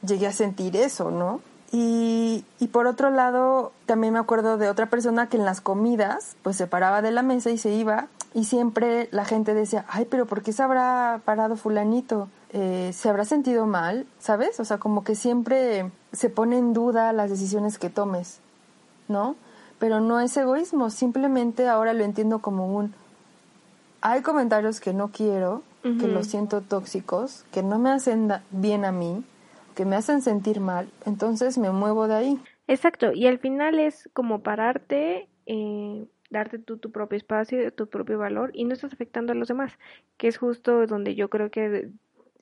llegué 0.01 0.25
a 0.25 0.31
sentir 0.31 0.75
eso, 0.75 1.11
¿no? 1.11 1.41
Y, 1.71 2.43
y, 2.59 2.69
por 2.69 2.87
otro 2.87 3.11
lado, 3.11 3.71
también 3.85 4.13
me 4.13 4.19
acuerdo 4.19 4.57
de 4.57 4.67
otra 4.67 4.87
persona 4.87 5.29
que 5.29 5.37
en 5.37 5.45
las 5.45 5.61
comidas, 5.61 6.35
pues 6.41 6.55
se 6.55 6.65
paraba 6.65 7.03
de 7.03 7.11
la 7.11 7.21
mesa 7.21 7.51
y 7.51 7.59
se 7.59 7.69
iba, 7.69 8.07
y 8.33 8.45
siempre 8.45 9.09
la 9.11 9.25
gente 9.25 9.53
decía, 9.53 9.85
ay, 9.89 10.07
pero 10.09 10.25
¿por 10.25 10.41
qué 10.41 10.51
se 10.51 10.63
habrá 10.63 11.21
parado 11.23 11.55
fulanito? 11.55 12.29
Eh, 12.49 12.93
¿Se 12.95 13.09
habrá 13.09 13.25
sentido 13.25 13.67
mal? 13.67 14.07
¿Sabes? 14.17 14.59
O 14.59 14.65
sea, 14.65 14.79
como 14.79 15.03
que 15.03 15.13
siempre 15.13 15.91
se 16.13 16.31
pone 16.31 16.57
en 16.57 16.73
duda 16.73 17.13
las 17.13 17.29
decisiones 17.29 17.77
que 17.77 17.91
tomes, 17.91 18.39
¿no? 19.07 19.35
Pero 19.77 19.99
no 19.99 20.19
es 20.19 20.35
egoísmo, 20.35 20.89
simplemente 20.89 21.67
ahora 21.67 21.93
lo 21.93 22.03
entiendo 22.03 22.39
como 22.39 22.75
un, 22.75 22.95
hay 24.07 24.21
comentarios 24.21 24.79
que 24.79 24.93
no 24.93 25.09
quiero, 25.09 25.63
que 25.81 26.07
los 26.07 26.27
siento 26.27 26.61
tóxicos, 26.61 27.43
que 27.51 27.63
no 27.63 27.79
me 27.79 27.89
hacen 27.89 28.31
bien 28.51 28.85
a 28.85 28.91
mí, 28.91 29.23
que 29.73 29.83
me 29.83 29.95
hacen 29.95 30.21
sentir 30.21 30.59
mal, 30.59 30.87
entonces 31.07 31.57
me 31.57 31.71
muevo 31.71 32.07
de 32.07 32.13
ahí. 32.13 32.39
Exacto, 32.67 33.13
y 33.13 33.25
al 33.25 33.39
final 33.39 33.79
es 33.79 34.07
como 34.13 34.41
pararte, 34.41 35.27
eh, 35.47 36.05
darte 36.29 36.59
tú 36.59 36.77
tu 36.77 36.91
propio 36.91 37.17
espacio, 37.17 37.73
tu 37.73 37.87
propio 37.87 38.19
valor 38.19 38.51
y 38.53 38.65
no 38.65 38.73
estás 38.73 38.93
afectando 38.93 39.31
a 39.31 39.35
los 39.35 39.47
demás, 39.47 39.73
que 40.17 40.27
es 40.27 40.37
justo 40.37 40.85
donde 40.85 41.15
yo 41.15 41.31
creo 41.31 41.49
que 41.49 41.89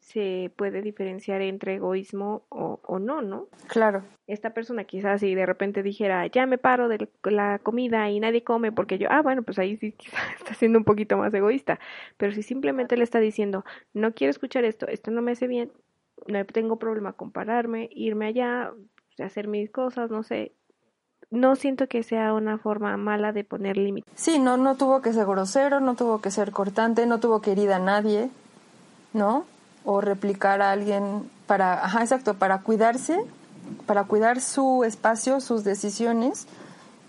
se 0.03 0.51
puede 0.57 0.81
diferenciar 0.81 1.41
entre 1.41 1.75
egoísmo 1.75 2.43
o, 2.49 2.81
o, 2.83 2.99
no, 2.99 3.21
¿no? 3.21 3.47
Claro. 3.67 4.03
Esta 4.27 4.53
persona 4.53 4.83
quizás 4.83 5.21
si 5.21 5.33
de 5.33 5.45
repente 5.45 5.81
dijera, 5.81 6.27
ya 6.27 6.45
me 6.45 6.57
paro 6.57 6.89
de 6.89 7.09
la 7.23 7.59
comida 7.59 8.09
y 8.09 8.19
nadie 8.19 8.43
come 8.43 8.71
porque 8.71 8.97
yo, 8.97 9.07
ah, 9.09 9.21
bueno, 9.21 9.43
pues 9.43 9.59
ahí 9.59 9.77
sí 9.77 9.95
está 10.37 10.53
siendo 10.55 10.77
un 10.77 10.83
poquito 10.83 11.17
más 11.17 11.33
egoísta, 11.33 11.79
pero 12.17 12.33
si 12.33 12.43
simplemente 12.43 12.97
le 12.97 13.05
está 13.05 13.19
diciendo, 13.19 13.63
no 13.93 14.13
quiero 14.13 14.31
escuchar 14.31 14.65
esto, 14.65 14.87
esto 14.87 15.09
no 15.09 15.21
me 15.21 15.31
hace 15.31 15.47
bien, 15.47 15.71
no 16.27 16.45
tengo 16.45 16.77
problema 16.77 17.13
compararme, 17.13 17.89
irme 17.93 18.27
allá, 18.27 18.73
hacer 19.19 19.47
mis 19.47 19.71
cosas, 19.71 20.11
no 20.11 20.23
sé. 20.23 20.53
No 21.31 21.55
siento 21.55 21.87
que 21.87 22.03
sea 22.03 22.33
una 22.33 22.57
forma 22.57 22.95
mala 22.97 23.31
de 23.31 23.43
poner 23.43 23.77
límites. 23.77 24.13
Sí, 24.15 24.37
no, 24.37 24.57
no 24.57 24.75
tuvo 24.75 25.01
que 25.01 25.13
ser 25.13 25.25
grosero, 25.25 25.79
no 25.79 25.95
tuvo 25.95 26.21
que 26.21 26.29
ser 26.29 26.51
cortante, 26.51 27.07
no 27.07 27.19
tuvo 27.19 27.41
que 27.41 27.53
herir 27.53 27.71
a 27.71 27.79
nadie, 27.79 28.29
¿no? 29.13 29.45
O 29.85 30.01
replicar 30.01 30.61
a 30.61 30.71
alguien 30.71 31.29
para, 31.45 31.83
ajá, 31.83 32.01
exacto, 32.01 32.35
para 32.35 32.61
cuidarse, 32.61 33.19
para 33.85 34.05
cuidar 34.05 34.39
su 34.39 34.83
espacio, 34.83 35.39
sus 35.41 35.63
decisiones 35.63 36.47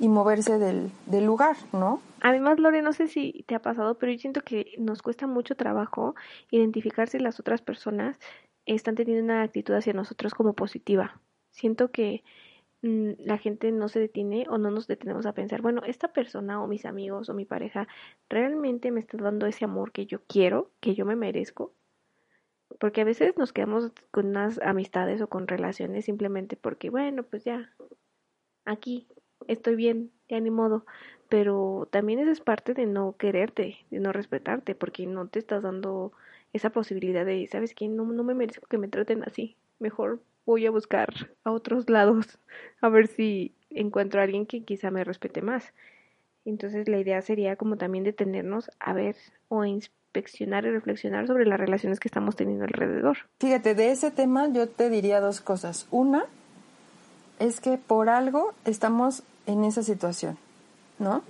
y 0.01 0.09
moverse 0.09 0.59
del, 0.59 0.91
del 1.07 1.25
lugar, 1.25 1.57
¿no? 1.73 2.01
Además, 2.21 2.59
Lore, 2.59 2.81
no 2.81 2.93
sé 2.93 3.07
si 3.07 3.45
te 3.47 3.55
ha 3.55 3.61
pasado, 3.61 3.99
pero 3.99 4.11
yo 4.11 4.19
siento 4.19 4.41
que 4.41 4.73
nos 4.79 5.03
cuesta 5.03 5.27
mucho 5.27 5.57
trabajo 5.57 6.15
identificar 6.51 7.09
si 7.09 7.19
las 7.19 7.39
otras 7.39 7.61
personas 7.61 8.19
están 8.67 8.95
teniendo 8.95 9.25
una 9.25 9.43
actitud 9.43 9.75
hacia 9.75 9.93
nosotros 9.93 10.35
como 10.35 10.55
positiva. 10.55 11.21
Siento 11.51 11.91
que 11.91 12.25
mm, 12.83 13.11
la 13.19 13.39
gente 13.39 13.71
no 13.73 13.89
se 13.89 14.01
detiene 14.01 14.47
o 14.49 14.59
no 14.59 14.71
nos 14.71 14.87
detenemos 14.87 15.27
a 15.27 15.35
pensar, 15.35 15.61
bueno, 15.61 15.83
esta 15.87 16.09
persona 16.15 16.63
o 16.63 16.67
mis 16.67 16.87
amigos 16.87 17.29
o 17.29 17.35
mi 17.35 17.45
pareja 17.45 17.89
realmente 18.31 18.91
me 18.91 19.01
está 19.01 19.19
dando 19.19 19.47
ese 19.47 19.65
amor 19.65 19.93
que 19.93 20.07
yo 20.07 20.21
quiero, 20.27 20.71
que 20.81 20.95
yo 20.95 21.05
me 21.05 21.17
merezco. 21.17 21.73
Porque 22.81 23.03
a 23.03 23.05
veces 23.05 23.37
nos 23.37 23.53
quedamos 23.53 23.93
con 24.11 24.27
unas 24.27 24.61
amistades 24.61 25.21
o 25.21 25.29
con 25.29 25.47
relaciones 25.49 26.05
simplemente 26.05 26.57
porque, 26.57 26.91
bueno, 26.91 27.23
pues 27.23 27.45
ya, 27.45 27.73
aquí 28.65 29.07
estoy 29.47 29.77
bien, 29.77 30.11
ya 30.29 30.41
ni 30.41 30.51
modo. 30.51 30.85
Pero 31.29 31.89
también 31.91 32.19
eso 32.19 32.31
es 32.31 32.41
parte 32.41 32.75
de 32.75 32.87
no 32.87 33.17
quererte, 33.17 33.79
de 33.91 34.01
no 34.01 34.13
respetarte, 34.13 34.75
porque 34.75 35.07
no 35.07 35.29
te 35.29 35.39
estás 35.39 35.63
dando 35.63 36.13
esa 36.53 36.71
posibilidad 36.71 37.25
de, 37.27 37.47
¿sabes 37.49 37.75
qué? 37.75 37.89
No, 37.89 38.05
no 38.05 38.25
me 38.25 38.35
merezco 38.35 38.67
que 38.69 38.79
me 38.79 38.89
traten 38.89 39.25
así. 39.25 39.57
Mejor 39.79 40.21
voy 40.47 40.67
a 40.67 40.71
buscar 40.71 41.09
a 41.43 41.51
otros 41.51 41.89
lados 41.89 42.39
a 42.81 42.89
ver 42.89 43.07
si 43.09 43.55
encuentro 43.71 44.21
a 44.21 44.25
alguien 44.25 44.47
que 44.47 44.63
quizá 44.63 44.91
me 44.91 45.05
respete 45.05 45.43
más. 45.43 45.73
Entonces 46.45 46.89
la 46.89 46.99
idea 46.99 47.23
sería 47.23 47.57
como 47.57 47.77
también 47.77 48.05
detenernos 48.05 48.71
a 48.79 48.93
ver 48.93 49.17
o 49.49 49.65
inspeccionar 50.15 50.65
y 50.65 50.71
reflexionar 50.71 51.27
sobre 51.27 51.45
las 51.45 51.59
relaciones 51.59 51.99
que 51.99 52.09
estamos 52.09 52.37
teniendo 52.37 52.65
alrededor. 52.65 53.19
Fíjate, 53.41 53.75
de 53.75 53.91
ese 53.91 54.11
tema 54.11 54.49
yo 54.49 54.69
te 54.69 54.89
diría 54.89 55.21
dos 55.21 55.41
cosas. 55.41 55.87
Una 55.91 56.25
es 57.41 57.61
que 57.61 57.79
por 57.79 58.09
algo 58.09 58.53
estamos 58.65 59.25
en 59.47 59.65
esa 59.65 59.83
situación, 59.83 60.39
¿no? 60.99 61.23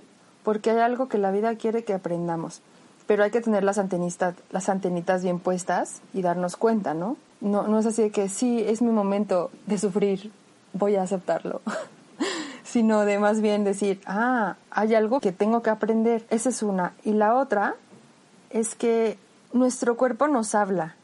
Porque 0.42 0.70
hay 0.70 0.80
algo 0.80 1.08
que 1.08 1.16
la 1.16 1.30
vida 1.30 1.54
quiere 1.56 1.84
que 1.84 1.94
aprendamos 1.94 2.60
pero 3.06 3.22
hay 3.22 3.30
que 3.30 3.42
tener 3.42 3.64
las 3.64 3.76
antenitas, 3.76 4.34
las 4.50 4.70
antenitas 4.70 5.22
bien 5.22 5.38
puestas 5.38 6.00
y 6.14 6.22
darnos 6.22 6.56
cuenta, 6.56 6.94
¿no? 6.94 7.18
No, 7.42 7.68
no 7.68 7.78
es 7.78 7.84
así 7.84 8.00
de 8.00 8.10
que 8.10 8.30
sí, 8.30 8.64
es 8.66 8.80
mi 8.80 8.92
momento 8.92 9.50
de 9.66 9.76
sufrir, 9.76 10.32
voy 10.72 10.96
a 10.96 11.02
aceptarlo, 11.02 11.60
sino 12.64 13.04
de 13.04 13.18
más 13.18 13.42
bien 13.42 13.62
decir, 13.62 14.00
ah, 14.06 14.56
hay 14.70 14.94
algo 14.94 15.20
que 15.20 15.32
tengo 15.32 15.62
que 15.62 15.68
aprender, 15.68 16.24
esa 16.30 16.48
es 16.48 16.62
una. 16.62 16.94
Y 17.04 17.12
la 17.12 17.34
otra 17.34 17.76
es 18.54 18.74
que 18.76 19.18
nuestro 19.52 19.96
cuerpo 19.96 20.28
nos 20.28 20.54
habla. 20.54 20.96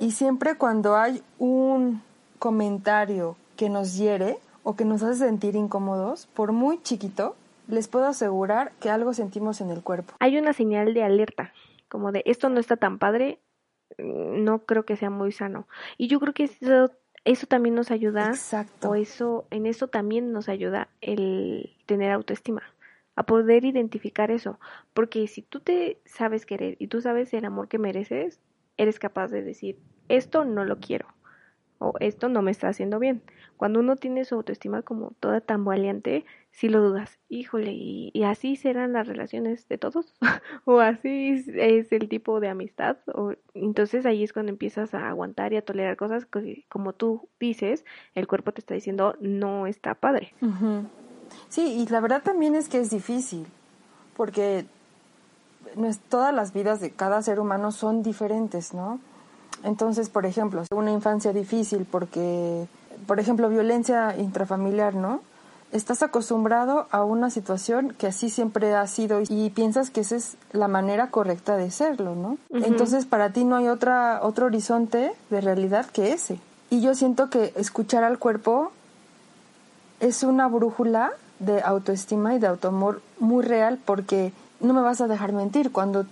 Y 0.00 0.10
siempre 0.10 0.56
cuando 0.56 0.96
hay 0.96 1.22
un 1.38 2.02
comentario 2.40 3.36
que 3.56 3.68
nos 3.68 3.96
hiere 3.96 4.38
o 4.64 4.74
que 4.74 4.84
nos 4.84 5.04
hace 5.04 5.20
sentir 5.26 5.54
incómodos, 5.54 6.26
por 6.34 6.50
muy 6.50 6.82
chiquito, 6.82 7.36
les 7.68 7.86
puedo 7.86 8.06
asegurar 8.06 8.72
que 8.80 8.90
algo 8.90 9.14
sentimos 9.14 9.60
en 9.60 9.70
el 9.70 9.82
cuerpo. 9.82 10.14
Hay 10.18 10.36
una 10.38 10.52
señal 10.52 10.92
de 10.92 11.04
alerta, 11.04 11.52
como 11.88 12.10
de 12.10 12.24
esto 12.26 12.48
no 12.48 12.58
está 12.58 12.76
tan 12.76 12.98
padre, 12.98 13.38
no 13.96 14.58
creo 14.60 14.84
que 14.84 14.96
sea 14.96 15.10
muy 15.10 15.30
sano. 15.30 15.68
Y 15.98 16.08
yo 16.08 16.18
creo 16.18 16.34
que 16.34 16.44
eso, 16.44 16.90
eso 17.24 17.46
también 17.46 17.76
nos 17.76 17.92
ayuda, 17.92 18.30
Exacto. 18.30 18.90
o 18.90 18.94
eso, 18.96 19.46
en 19.50 19.66
eso 19.66 19.86
también 19.86 20.32
nos 20.32 20.48
ayuda 20.48 20.88
el 21.00 21.76
tener 21.86 22.10
autoestima, 22.10 22.62
a 23.16 23.24
poder 23.24 23.64
identificar 23.64 24.30
eso. 24.30 24.58
Porque 24.92 25.26
si 25.26 25.42
tú 25.42 25.60
te 25.60 26.00
sabes 26.04 26.46
querer 26.46 26.76
y 26.78 26.88
tú 26.88 27.00
sabes 27.00 27.32
el 27.34 27.44
amor 27.44 27.68
que 27.68 27.78
mereces, 27.78 28.40
eres 28.76 28.98
capaz 28.98 29.28
de 29.28 29.42
decir, 29.42 29.78
esto 30.08 30.44
no 30.44 30.64
lo 30.64 30.78
quiero 30.78 31.06
o 31.78 31.94
esto 32.00 32.28
no 32.28 32.42
me 32.42 32.50
está 32.50 32.68
haciendo 32.68 32.98
bien. 32.98 33.22
Cuando 33.56 33.80
uno 33.80 33.96
tiene 33.96 34.24
su 34.24 34.34
autoestima 34.34 34.82
como 34.82 35.12
toda 35.20 35.40
tan 35.40 35.64
valiente, 35.64 36.24
si 36.50 36.68
lo 36.68 36.80
dudas, 36.80 37.18
híjole, 37.28 37.72
¿y, 37.72 38.22
así 38.24 38.56
serán 38.56 38.92
las 38.92 39.06
relaciones 39.06 39.68
de 39.68 39.78
todos? 39.78 40.14
¿O 40.64 40.80
así 40.80 41.44
es, 41.54 41.92
el 41.92 42.08
tipo 42.08 42.40
de 42.40 42.48
amistad? 42.48 42.98
O, 43.12 43.34
entonces 43.54 44.06
ahí 44.06 44.22
es 44.22 44.32
cuando 44.32 44.50
empiezas 44.50 44.94
a 44.94 45.08
aguantar 45.08 45.52
y 45.52 45.56
a 45.56 45.64
tolerar 45.64 45.96
cosas 45.96 46.26
que, 46.26 46.64
como 46.68 46.92
tú 46.92 47.28
dices, 47.38 47.84
el 48.14 48.26
cuerpo 48.26 48.52
te 48.52 48.60
está 48.60 48.74
diciendo 48.74 49.16
no 49.20 49.66
está 49.66 49.94
padre. 49.94 50.32
Sí, 51.48 51.62
y 51.62 51.86
la 51.86 52.00
verdad 52.00 52.22
también 52.22 52.54
es 52.54 52.68
que 52.68 52.80
es 52.80 52.90
difícil, 52.90 53.46
porque 54.16 54.66
no 55.76 55.86
es, 55.86 55.98
todas 55.98 56.34
las 56.34 56.52
vidas 56.52 56.80
de 56.80 56.90
cada 56.90 57.22
ser 57.22 57.40
humano 57.40 57.72
son 57.72 58.02
diferentes, 58.02 58.74
¿no? 58.74 59.00
Entonces, 59.62 60.08
por 60.10 60.26
ejemplo, 60.26 60.62
una 60.72 60.92
infancia 60.92 61.32
difícil 61.32 61.86
porque, 61.90 62.66
por 63.06 63.18
ejemplo, 63.18 63.48
violencia 63.48 64.16
intrafamiliar, 64.16 64.94
¿no? 64.94 65.20
estás 65.74 66.04
acostumbrado 66.04 66.86
a 66.92 67.02
una 67.02 67.30
situación 67.30 67.94
que 67.98 68.06
así 68.06 68.30
siempre 68.30 68.74
ha 68.74 68.86
sido 68.86 69.22
y 69.28 69.50
piensas 69.50 69.90
que 69.90 70.02
esa 70.02 70.14
es 70.14 70.36
la 70.52 70.68
manera 70.68 71.10
correcta 71.10 71.56
de 71.56 71.72
serlo, 71.72 72.14
¿no? 72.14 72.38
Entonces 72.50 73.06
para 73.06 73.30
ti 73.30 73.44
no 73.44 73.56
hay 73.56 73.66
otra, 73.66 74.20
otro 74.22 74.46
horizonte 74.46 75.12
de 75.30 75.40
realidad 75.40 75.86
que 75.86 76.12
ese. 76.12 76.38
Y 76.70 76.80
yo 76.80 76.94
siento 76.94 77.28
que 77.28 77.52
escuchar 77.56 78.04
al 78.04 78.20
cuerpo 78.20 78.70
es 79.98 80.22
una 80.22 80.46
brújula 80.46 81.10
de 81.44 81.62
autoestima 81.62 82.34
y 82.34 82.38
de 82.38 82.46
autoamor 82.46 83.02
muy 83.18 83.44
real 83.44 83.78
porque 83.84 84.32
no 84.60 84.74
me 84.74 84.80
vas 84.80 85.00
a 85.00 85.08
dejar 85.08 85.32
mentir 85.32 85.72
cuando 85.72 86.06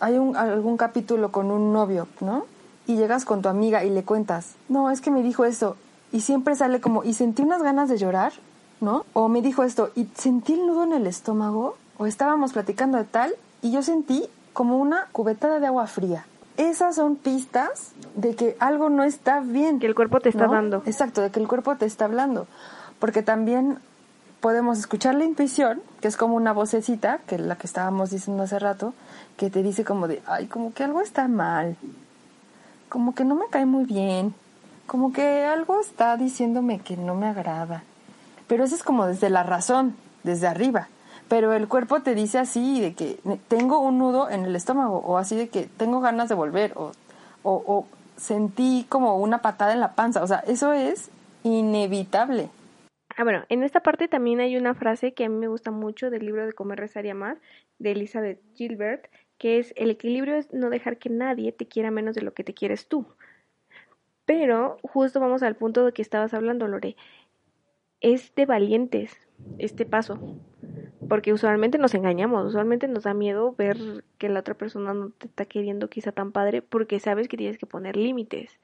hay 0.00 0.18
un, 0.18 0.36
algún 0.36 0.76
capítulo 0.76 1.30
con 1.32 1.50
un 1.50 1.72
novio, 1.72 2.08
¿no? 2.20 2.46
Y 2.86 2.96
llegas 2.96 3.24
con 3.24 3.42
tu 3.42 3.48
amiga 3.48 3.84
y 3.84 3.90
le 3.90 4.02
cuentas, 4.02 4.54
no, 4.68 4.90
es 4.90 5.00
que 5.00 5.10
me 5.10 5.22
dijo 5.22 5.44
eso. 5.44 5.76
Y 6.12 6.20
siempre 6.20 6.54
sale 6.54 6.80
como, 6.80 7.02
y 7.04 7.14
sentí 7.14 7.42
unas 7.42 7.62
ganas 7.62 7.88
de 7.88 7.98
llorar 7.98 8.32
¿no? 8.80 9.04
O 9.12 9.28
me 9.28 9.42
dijo 9.42 9.64
esto 9.64 9.90
y 9.94 10.08
sentí 10.14 10.54
el 10.54 10.66
nudo 10.66 10.84
en 10.84 10.92
el 10.92 11.06
estómago 11.06 11.76
o 11.98 12.06
estábamos 12.06 12.52
platicando 12.52 12.98
de 12.98 13.04
tal 13.04 13.34
y 13.62 13.72
yo 13.72 13.82
sentí 13.82 14.24
como 14.52 14.78
una 14.78 15.06
cubetada 15.12 15.58
de 15.58 15.66
agua 15.66 15.86
fría. 15.86 16.26
esas 16.56 16.94
son 16.94 17.16
pistas 17.16 17.92
de 18.14 18.36
que 18.36 18.56
algo 18.60 18.88
no 18.88 19.02
está 19.02 19.40
bien. 19.40 19.80
Que 19.80 19.86
el 19.86 19.94
cuerpo 19.94 20.20
te 20.20 20.28
está 20.28 20.46
¿no? 20.46 20.52
dando. 20.52 20.82
Exacto, 20.86 21.20
de 21.20 21.30
que 21.30 21.40
el 21.40 21.48
cuerpo 21.48 21.74
te 21.76 21.86
está 21.86 22.04
hablando. 22.04 22.46
Porque 23.00 23.22
también 23.22 23.78
podemos 24.44 24.78
escuchar 24.78 25.14
la 25.14 25.24
intuición, 25.24 25.80
que 26.02 26.08
es 26.08 26.18
como 26.18 26.34
una 26.34 26.52
vocecita, 26.52 27.20
que 27.26 27.36
es 27.36 27.40
la 27.40 27.56
que 27.56 27.66
estábamos 27.66 28.10
diciendo 28.10 28.42
hace 28.42 28.58
rato, 28.58 28.92
que 29.38 29.48
te 29.48 29.62
dice 29.62 29.86
como 29.86 30.06
de, 30.06 30.22
ay, 30.26 30.48
como 30.48 30.74
que 30.74 30.84
algo 30.84 31.00
está 31.00 31.28
mal, 31.28 31.78
como 32.90 33.14
que 33.14 33.24
no 33.24 33.36
me 33.36 33.46
cae 33.48 33.64
muy 33.64 33.86
bien, 33.86 34.34
como 34.86 35.14
que 35.14 35.46
algo 35.46 35.80
está 35.80 36.18
diciéndome 36.18 36.80
que 36.80 36.98
no 36.98 37.14
me 37.14 37.26
agrada. 37.26 37.84
Pero 38.46 38.64
eso 38.64 38.74
es 38.74 38.82
como 38.82 39.06
desde 39.06 39.30
la 39.30 39.44
razón, 39.44 39.96
desde 40.24 40.46
arriba. 40.46 40.88
Pero 41.26 41.54
el 41.54 41.66
cuerpo 41.66 42.02
te 42.02 42.14
dice 42.14 42.38
así 42.38 42.82
de 42.82 42.92
que 42.92 43.18
tengo 43.48 43.78
un 43.78 43.96
nudo 43.96 44.28
en 44.28 44.44
el 44.44 44.54
estómago, 44.56 44.98
o 44.98 45.16
así 45.16 45.36
de 45.36 45.48
que 45.48 45.70
tengo 45.78 46.02
ganas 46.02 46.28
de 46.28 46.34
volver, 46.34 46.74
o, 46.76 46.92
o, 47.44 47.52
o 47.66 47.86
sentí 48.18 48.84
como 48.90 49.16
una 49.16 49.38
patada 49.38 49.72
en 49.72 49.80
la 49.80 49.94
panza. 49.94 50.22
O 50.22 50.26
sea, 50.26 50.40
eso 50.46 50.74
es 50.74 51.08
inevitable. 51.44 52.50
Ah, 53.16 53.22
bueno, 53.22 53.44
en 53.48 53.62
esta 53.62 53.80
parte 53.80 54.08
también 54.08 54.40
hay 54.40 54.56
una 54.56 54.74
frase 54.74 55.14
que 55.14 55.24
a 55.24 55.28
mí 55.28 55.36
me 55.36 55.46
gusta 55.46 55.70
mucho 55.70 56.10
del 56.10 56.26
libro 56.26 56.44
de 56.46 56.52
Comer, 56.52 56.80
Rezar 56.80 57.06
y 57.06 57.10
Amar 57.10 57.40
de 57.78 57.92
Elizabeth 57.92 58.40
Gilbert, 58.54 59.08
que 59.38 59.58
es 59.58 59.72
el 59.76 59.90
equilibrio 59.90 60.34
es 60.36 60.52
no 60.52 60.68
dejar 60.68 60.98
que 60.98 61.10
nadie 61.10 61.52
te 61.52 61.66
quiera 61.66 61.90
menos 61.90 62.16
de 62.16 62.22
lo 62.22 62.34
que 62.34 62.42
te 62.42 62.54
quieres 62.54 62.88
tú. 62.88 63.06
Pero 64.24 64.78
justo 64.82 65.20
vamos 65.20 65.42
al 65.42 65.54
punto 65.54 65.84
de 65.84 65.92
que 65.92 66.02
estabas 66.02 66.34
hablando, 66.34 66.66
Lore. 66.66 66.96
Es 68.00 68.34
de 68.34 68.46
valientes 68.46 69.16
este 69.58 69.86
paso, 69.86 70.18
porque 71.08 71.32
usualmente 71.32 71.78
nos 71.78 71.94
engañamos, 71.94 72.46
usualmente 72.46 72.88
nos 72.88 73.04
da 73.04 73.14
miedo 73.14 73.54
ver 73.56 73.76
que 74.18 74.28
la 74.28 74.40
otra 74.40 74.54
persona 74.54 74.92
no 74.92 75.10
te 75.10 75.26
está 75.26 75.44
queriendo 75.44 75.88
quizá 75.88 76.10
tan 76.12 76.32
padre, 76.32 76.62
porque 76.62 76.98
sabes 77.00 77.28
que 77.28 77.36
tienes 77.36 77.58
que 77.58 77.66
poner 77.66 77.96
límites. 77.96 78.58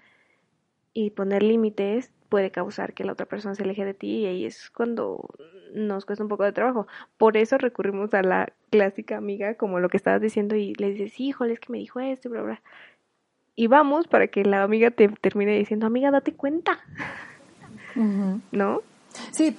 Y 0.92 1.10
poner 1.10 1.42
límites 1.42 2.10
puede 2.30 2.50
causar 2.50 2.94
que 2.94 3.04
la 3.04 3.12
otra 3.12 3.26
persona 3.26 3.54
se 3.54 3.64
aleje 3.64 3.84
de 3.84 3.92
ti 3.92 4.20
y 4.20 4.26
ahí 4.26 4.46
es 4.46 4.70
cuando 4.70 5.28
nos 5.74 6.06
cuesta 6.06 6.24
un 6.24 6.30
poco 6.30 6.44
de 6.44 6.52
trabajo. 6.52 6.86
Por 7.18 7.36
eso 7.36 7.58
recurrimos 7.58 8.14
a 8.14 8.22
la 8.22 8.52
clásica 8.70 9.18
amiga, 9.18 9.56
como 9.56 9.80
lo 9.80 9.90
que 9.90 9.98
estabas 9.98 10.22
diciendo, 10.22 10.56
y 10.56 10.74
le 10.74 10.92
dices, 10.92 11.20
híjole, 11.20 11.52
es 11.52 11.60
que 11.60 11.72
me 11.72 11.78
dijo 11.78 12.00
esto, 12.00 12.30
bla, 12.30 12.42
bla. 12.42 12.62
Y 13.56 13.66
vamos 13.66 14.06
para 14.06 14.28
que 14.28 14.44
la 14.44 14.62
amiga 14.62 14.90
te 14.90 15.08
termine 15.08 15.58
diciendo, 15.58 15.86
amiga, 15.86 16.10
date 16.10 16.32
cuenta. 16.32 16.78
¿No? 18.52 18.80
Sí, 19.32 19.56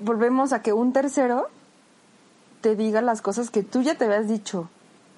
volvemos 0.00 0.52
a 0.52 0.60
que 0.60 0.72
un 0.72 0.92
tercero 0.92 1.48
te 2.60 2.76
diga 2.76 3.00
las 3.00 3.22
cosas 3.22 3.50
que 3.50 3.62
tú 3.62 3.82
ya 3.82 3.96
te 3.96 4.04
habías 4.04 4.28
dicho 4.28 4.68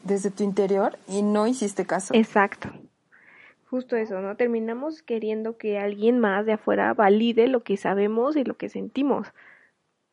desde 0.05 0.31
tu 0.31 0.45
interior 0.45 0.99
y 1.09 1.23
no 1.23 1.47
hiciste 1.47 1.87
caso. 1.87 2.15
Exacto. 2.15 2.71
Justo 3.71 3.95
eso, 3.95 4.21
¿no? 4.21 4.37
Terminamos 4.37 5.01
queriendo 5.01 5.57
que 5.57 5.79
alguien 5.79 6.19
más 6.19 6.45
de 6.45 6.55
afuera 6.55 6.93
valide 6.93 7.47
lo 7.47 7.63
que 7.63 7.77
sabemos 7.77 8.35
y 8.35 8.43
lo 8.43 8.57
que 8.57 8.69
sentimos. 8.69 9.29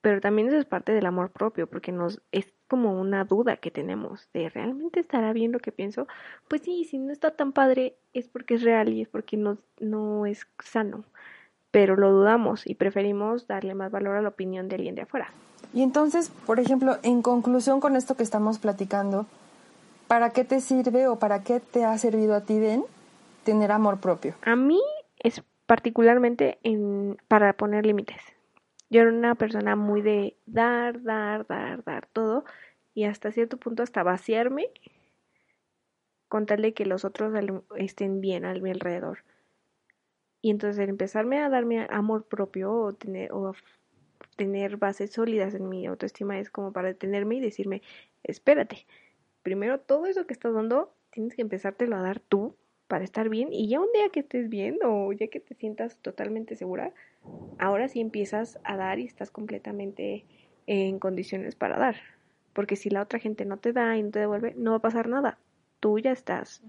Pero 0.01 0.21
también 0.21 0.47
eso 0.47 0.57
es 0.57 0.65
parte 0.65 0.91
del 0.91 1.07
amor 1.07 1.31
propio, 1.31 1.65
porque 1.65 1.91
nos 1.91 2.21
es 2.31 2.53
como 2.67 3.01
una 3.01 3.25
duda 3.25 3.57
que 3.57 3.71
tenemos 3.71 4.29
de 4.31 4.49
¿realmente 4.49 4.99
estará 4.99 5.33
bien 5.33 5.51
lo 5.51 5.57
que 5.57 5.71
pienso? 5.71 6.05
Pues 6.47 6.61
sí, 6.61 6.83
si 6.83 6.99
no 6.99 7.11
está 7.11 7.31
tan 7.31 7.51
padre 7.51 7.97
es 8.13 8.27
porque 8.27 8.53
es 8.53 8.61
real 8.61 8.93
y 8.93 9.01
es 9.01 9.07
porque 9.07 9.37
no, 9.37 10.25
es 10.27 10.45
sano. 10.63 11.03
Pero 11.71 11.95
lo 11.95 12.11
dudamos 12.11 12.67
y 12.67 12.75
preferimos 12.75 13.47
darle 13.47 13.73
más 13.73 13.89
valor 13.89 14.17
a 14.17 14.21
la 14.21 14.29
opinión 14.29 14.69
de 14.69 14.75
alguien 14.75 14.93
de 14.93 15.01
afuera. 15.01 15.33
Y 15.73 15.81
entonces, 15.81 16.29
por 16.45 16.59
ejemplo, 16.59 16.97
en 17.01 17.23
conclusión 17.23 17.79
con 17.79 17.95
esto 17.95 18.15
que 18.15 18.23
estamos 18.23 18.59
platicando, 18.59 19.25
¿para 20.07 20.29
qué 20.29 20.43
te 20.43 20.61
sirve 20.61 21.07
o 21.07 21.17
para 21.17 21.41
qué 21.41 21.59
te 21.59 21.85
ha 21.85 21.97
servido 21.97 22.35
a 22.35 22.41
ti, 22.41 22.59
Den, 22.59 22.83
tener 23.47 23.71
amor 23.71 24.01
propio? 24.01 24.35
A 24.41 24.57
mí 24.57 24.81
es 25.19 25.41
particularmente 25.65 26.59
en, 26.63 27.17
para 27.29 27.53
poner 27.53 27.85
límites. 27.85 28.21
Yo 28.89 29.01
era 29.01 29.09
una 29.09 29.35
persona 29.35 29.77
muy 29.77 30.01
de 30.01 30.35
dar, 30.45 31.01
dar, 31.01 31.47
dar, 31.47 31.83
dar 31.85 32.07
todo 32.07 32.43
y 32.93 33.05
hasta 33.05 33.31
cierto 33.31 33.57
punto 33.57 33.83
hasta 33.83 34.03
vaciarme 34.03 34.69
con 36.27 36.45
tal 36.45 36.61
de 36.61 36.73
que 36.73 36.85
los 36.85 37.05
otros 37.05 37.33
estén 37.77 38.19
bien 38.19 38.43
a 38.43 38.53
mi 38.53 38.69
alrededor. 38.69 39.19
Y 40.41 40.51
entonces 40.51 40.77
el 40.83 40.89
empezarme 40.89 41.39
a 41.39 41.47
darme 41.47 41.87
amor 41.89 42.25
propio 42.25 42.73
o 42.73 42.93
tener, 42.93 43.31
o 43.31 43.55
tener 44.35 44.75
bases 44.75 45.11
sólidas 45.11 45.53
en 45.53 45.69
mi 45.69 45.85
autoestima 45.85 46.37
es 46.37 46.49
como 46.49 46.73
para 46.73 46.89
detenerme 46.89 47.35
y 47.35 47.39
decirme, 47.39 47.81
espérate, 48.23 48.85
primero 49.41 49.79
todo 49.79 50.05
eso 50.05 50.27
que 50.27 50.33
estás 50.33 50.53
dando 50.53 50.93
tienes 51.11 51.33
que 51.33 51.41
empezártelo 51.41 51.95
a 51.95 52.01
dar 52.01 52.19
tú 52.19 52.57
para 52.87 53.03
estar 53.03 53.29
bien 53.29 53.49
y 53.51 53.67
ya 53.67 53.79
un 53.79 53.91
día 53.93 54.09
que 54.09 54.21
estés 54.21 54.49
bien 54.49 54.79
o 54.83 55.11
ya 55.11 55.27
que 55.27 55.39
te 55.39 55.55
sientas 55.55 55.97
totalmente 55.97 56.55
segura, 56.55 56.93
ahora 57.59 57.87
sí 57.87 57.99
empiezas 57.99 58.59
a 58.63 58.77
dar 58.77 58.99
y 58.99 59.05
estás 59.05 59.31
completamente 59.31 60.25
en 60.67 60.99
condiciones 60.99 61.55
para 61.55 61.77
dar. 61.77 61.97
Porque 62.53 62.75
si 62.75 62.89
la 62.89 63.01
otra 63.01 63.19
gente 63.19 63.45
no 63.45 63.57
te 63.57 63.73
da 63.73 63.97
y 63.97 64.03
no 64.03 64.11
te 64.11 64.19
devuelve, 64.19 64.53
no 64.57 64.71
va 64.71 64.77
a 64.77 64.81
pasar 64.81 65.07
nada. 65.07 65.37
Tú 65.79 65.99
ya 65.99 66.11
estás 66.11 66.63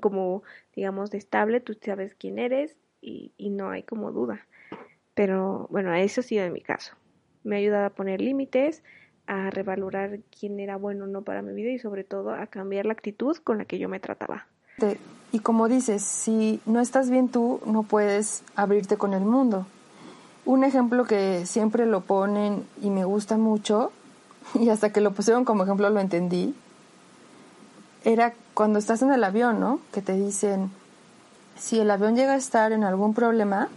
como, 0.00 0.42
digamos, 0.74 1.10
de 1.10 1.18
estable, 1.18 1.60
tú 1.60 1.74
sabes 1.80 2.14
quién 2.14 2.38
eres 2.38 2.76
y, 3.00 3.32
y 3.36 3.50
no 3.50 3.70
hay 3.70 3.82
como 3.82 4.12
duda. 4.12 4.46
Pero 5.14 5.68
bueno, 5.70 5.94
eso 5.94 6.20
ha 6.20 6.24
sido 6.24 6.44
en 6.44 6.52
mi 6.52 6.60
caso. 6.60 6.96
Me 7.44 7.56
ha 7.56 7.58
ayudado 7.60 7.86
a 7.86 7.90
poner 7.90 8.20
límites, 8.20 8.82
a 9.26 9.50
revalorar 9.50 10.20
quién 10.38 10.58
era 10.60 10.76
bueno 10.76 11.04
o 11.04 11.06
no 11.06 11.22
para 11.22 11.42
mi 11.42 11.52
vida 11.52 11.70
y 11.70 11.78
sobre 11.78 12.04
todo 12.04 12.30
a 12.30 12.48
cambiar 12.48 12.86
la 12.86 12.92
actitud 12.92 13.36
con 13.38 13.58
la 13.58 13.64
que 13.64 13.78
yo 13.78 13.88
me 13.88 14.00
trataba. 14.00 14.46
Y 15.32 15.38
como 15.40 15.68
dices, 15.68 16.02
si 16.02 16.60
no 16.66 16.80
estás 16.80 17.08
bien 17.08 17.28
tú, 17.30 17.60
no 17.64 17.82
puedes 17.82 18.42
abrirte 18.54 18.98
con 18.98 19.14
el 19.14 19.24
mundo. 19.24 19.66
Un 20.44 20.64
ejemplo 20.64 21.04
que 21.04 21.46
siempre 21.46 21.86
lo 21.86 22.02
ponen 22.02 22.66
y 22.82 22.90
me 22.90 23.04
gusta 23.04 23.38
mucho, 23.38 23.90
y 24.54 24.68
hasta 24.68 24.92
que 24.92 25.00
lo 25.00 25.12
pusieron 25.12 25.44
como 25.44 25.64
ejemplo 25.64 25.88
lo 25.88 26.00
entendí, 26.00 26.54
era 28.04 28.34
cuando 28.54 28.78
estás 28.78 29.02
en 29.02 29.12
el 29.12 29.24
avión, 29.24 29.60
¿no? 29.60 29.80
Que 29.92 30.02
te 30.02 30.12
dicen, 30.12 30.70
si 31.58 31.80
el 31.80 31.90
avión 31.90 32.14
llega 32.14 32.34
a 32.34 32.36
estar 32.36 32.72
en 32.72 32.84
algún 32.84 33.14
problema, 33.14 33.68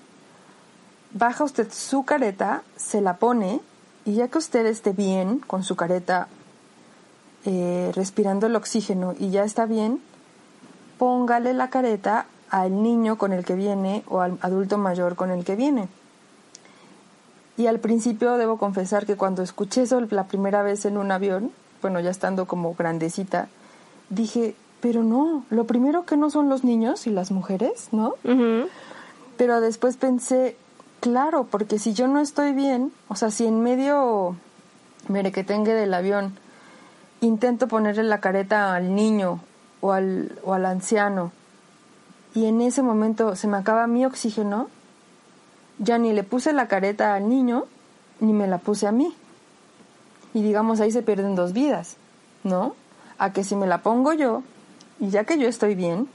baja 1.13 1.45
usted 1.45 1.71
su 1.71 2.03
careta, 2.03 2.61
se 2.75 2.99
la 2.99 3.17
pone, 3.17 3.61
y 4.05 4.15
ya 4.15 4.27
que 4.27 4.37
usted 4.37 4.65
esté 4.65 4.91
bien 4.91 5.39
con 5.39 5.63
su 5.63 5.75
careta, 5.75 6.27
eh, 7.45 7.91
respirando 7.95 8.47
el 8.47 8.55
oxígeno 8.55 9.15
y 9.17 9.31
ya 9.31 9.45
está 9.45 9.65
bien, 9.65 10.01
póngale 10.99 11.53
la 11.53 11.71
careta 11.71 12.27
al 12.51 12.83
niño 12.83 13.17
con 13.17 13.33
el 13.33 13.45
que 13.45 13.55
viene 13.55 14.03
o 14.07 14.21
al 14.21 14.37
adulto 14.41 14.77
mayor 14.77 15.15
con 15.15 15.31
el 15.31 15.43
que 15.43 15.55
viene. 15.55 15.87
Y 17.57 17.67
al 17.67 17.79
principio 17.79 18.37
debo 18.37 18.57
confesar 18.57 19.05
que 19.05 19.15
cuando 19.15 19.41
escuché 19.41 19.83
eso 19.83 20.01
la 20.01 20.25
primera 20.25 20.61
vez 20.61 20.85
en 20.85 20.97
un 20.97 21.11
avión, 21.11 21.51
bueno, 21.81 21.99
ya 21.99 22.11
estando 22.11 22.45
como 22.45 22.75
grandecita, 22.75 23.47
dije, 24.09 24.55
pero 24.81 25.03
no, 25.03 25.43
lo 25.49 25.65
primero 25.65 26.05
que 26.05 26.17
no 26.17 26.29
son 26.29 26.49
los 26.49 26.63
niños 26.63 27.07
y 27.07 27.09
las 27.09 27.31
mujeres, 27.31 27.89
¿no? 27.91 28.15
Uh 28.23 28.29
-huh. 28.29 28.67
Pero 29.37 29.61
después 29.61 29.97
pensé, 29.97 30.55
claro, 30.99 31.45
porque 31.49 31.79
si 31.79 31.93
yo 31.93 32.07
no 32.07 32.19
estoy 32.19 32.53
bien, 32.53 32.91
o 33.07 33.15
sea, 33.15 33.31
si 33.31 33.45
en 33.45 33.61
medio 33.61 34.35
merequetengue 35.07 35.73
del 35.73 35.93
avión 35.93 36.33
intento 37.21 37.67
ponerle 37.67 38.03
la 38.03 38.19
careta 38.19 38.73
al 38.73 38.95
niño 38.95 39.41
o 39.81 39.91
al, 39.91 40.37
o 40.43 40.53
al 40.53 40.65
anciano 40.65 41.31
y 42.33 42.45
en 42.45 42.61
ese 42.61 42.83
momento 42.83 43.35
se 43.35 43.47
me 43.47 43.57
acaba 43.57 43.87
mi 43.87 44.05
oxígeno, 44.05 44.69
ya 45.79 45.97
ni 45.97 46.13
le 46.13 46.23
puse 46.23 46.53
la 46.53 46.67
careta 46.67 47.15
al 47.15 47.29
niño 47.29 47.65
ni 48.19 48.33
me 48.33 48.47
la 48.47 48.59
puse 48.59 48.87
a 48.87 48.91
mí. 48.91 49.15
Y 50.33 50.43
digamos, 50.43 50.79
ahí 50.79 50.91
se 50.91 51.01
pierden 51.01 51.35
dos 51.35 51.53
vidas, 51.53 51.97
¿no? 52.43 52.75
A 53.17 53.33
que 53.33 53.43
si 53.43 53.55
me 53.55 53.65
la 53.65 53.79
pongo 53.79 54.13
yo 54.13 54.43
y 54.99 55.09
ya 55.09 55.23
que 55.23 55.39
yo 55.39 55.47
estoy 55.47 55.73
bien, 55.73 56.07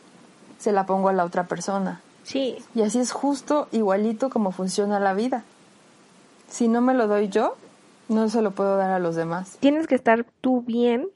se 0.59 0.70
la 0.70 0.87
pongo 0.87 1.09
a 1.09 1.12
la 1.12 1.24
otra 1.24 1.44
persona. 1.44 2.00
Sí. 2.22 2.57
Y 2.74 2.83
así 2.83 3.00
es 3.00 3.11
justo 3.11 3.68
igualito 3.72 4.31
como 4.31 4.53
funciona 4.53 5.00
la 5.00 5.14
vida. 5.14 5.42
Si 6.48 6.68
no 6.68 6.81
me 6.81 6.94
lo 6.94 7.09
doy 7.09 7.29
yo, 7.29 7.57
no 8.09 8.29
se 8.29 8.40
lo 8.40 8.53
puedo 8.53 8.77
dar 8.77 8.92
a 8.92 8.98
los 8.98 9.16
demás. 9.16 9.57
Tienes 9.61 9.87
que 9.87 9.94
estar 9.96 10.24
tú 10.40 10.62
bien 10.62 11.09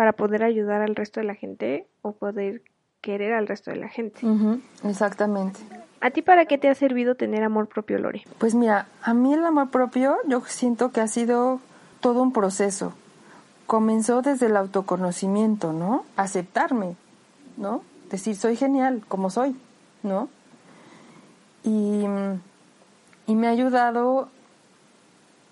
para 0.00 0.14
poder 0.14 0.44
ayudar 0.44 0.80
al 0.80 0.96
resto 0.96 1.20
de 1.20 1.26
la 1.26 1.34
gente 1.34 1.86
o 2.00 2.12
poder 2.12 2.62
querer 3.02 3.34
al 3.34 3.46
resto 3.46 3.70
de 3.70 3.76
la 3.76 3.90
gente. 3.90 4.24
Uh 4.24 4.30
-huh, 4.30 4.60
exactamente. 4.84 5.60
¿A 6.00 6.08
ti 6.08 6.22
para 6.22 6.46
qué 6.46 6.56
te 6.56 6.70
ha 6.70 6.74
servido 6.74 7.16
tener 7.16 7.42
amor 7.42 7.66
propio, 7.68 7.98
Lore? 7.98 8.24
Pues 8.38 8.54
mira, 8.54 8.86
a 9.02 9.12
mí 9.12 9.34
el 9.34 9.44
amor 9.44 9.68
propio 9.68 10.16
yo 10.26 10.40
siento 10.46 10.90
que 10.90 11.02
ha 11.02 11.06
sido 11.06 11.60
todo 12.00 12.22
un 12.22 12.32
proceso. 12.32 12.94
Comenzó 13.66 14.22
desde 14.22 14.46
el 14.46 14.56
autoconocimiento, 14.56 15.74
¿no? 15.74 16.06
Aceptarme, 16.16 16.96
¿no? 17.58 17.82
Decir, 18.10 18.36
soy 18.36 18.56
genial 18.56 19.02
como 19.06 19.28
soy, 19.28 19.54
¿no? 20.02 20.30
Y, 21.62 22.06
y 23.26 23.34
me 23.34 23.48
ha 23.48 23.50
ayudado 23.50 24.30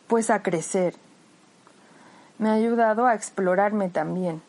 pues 0.07 0.31
a 0.31 0.41
crecer. 0.41 0.95
Me 2.38 2.51
ha 2.51 2.53
ayudado 2.53 3.07
a 3.07 3.14
explorarme 3.14 3.88
también. 3.88 4.42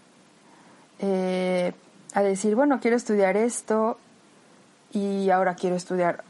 Eh, 1.00 1.74
a 2.14 2.22
decir, 2.22 2.56
bueno, 2.56 2.80
quiero 2.80 2.98
estudiar 2.98 3.38
esto 3.38 3.98
y 4.92 5.30
ahora 5.30 5.56
quiero 5.56 5.76
estudiar 5.76 6.24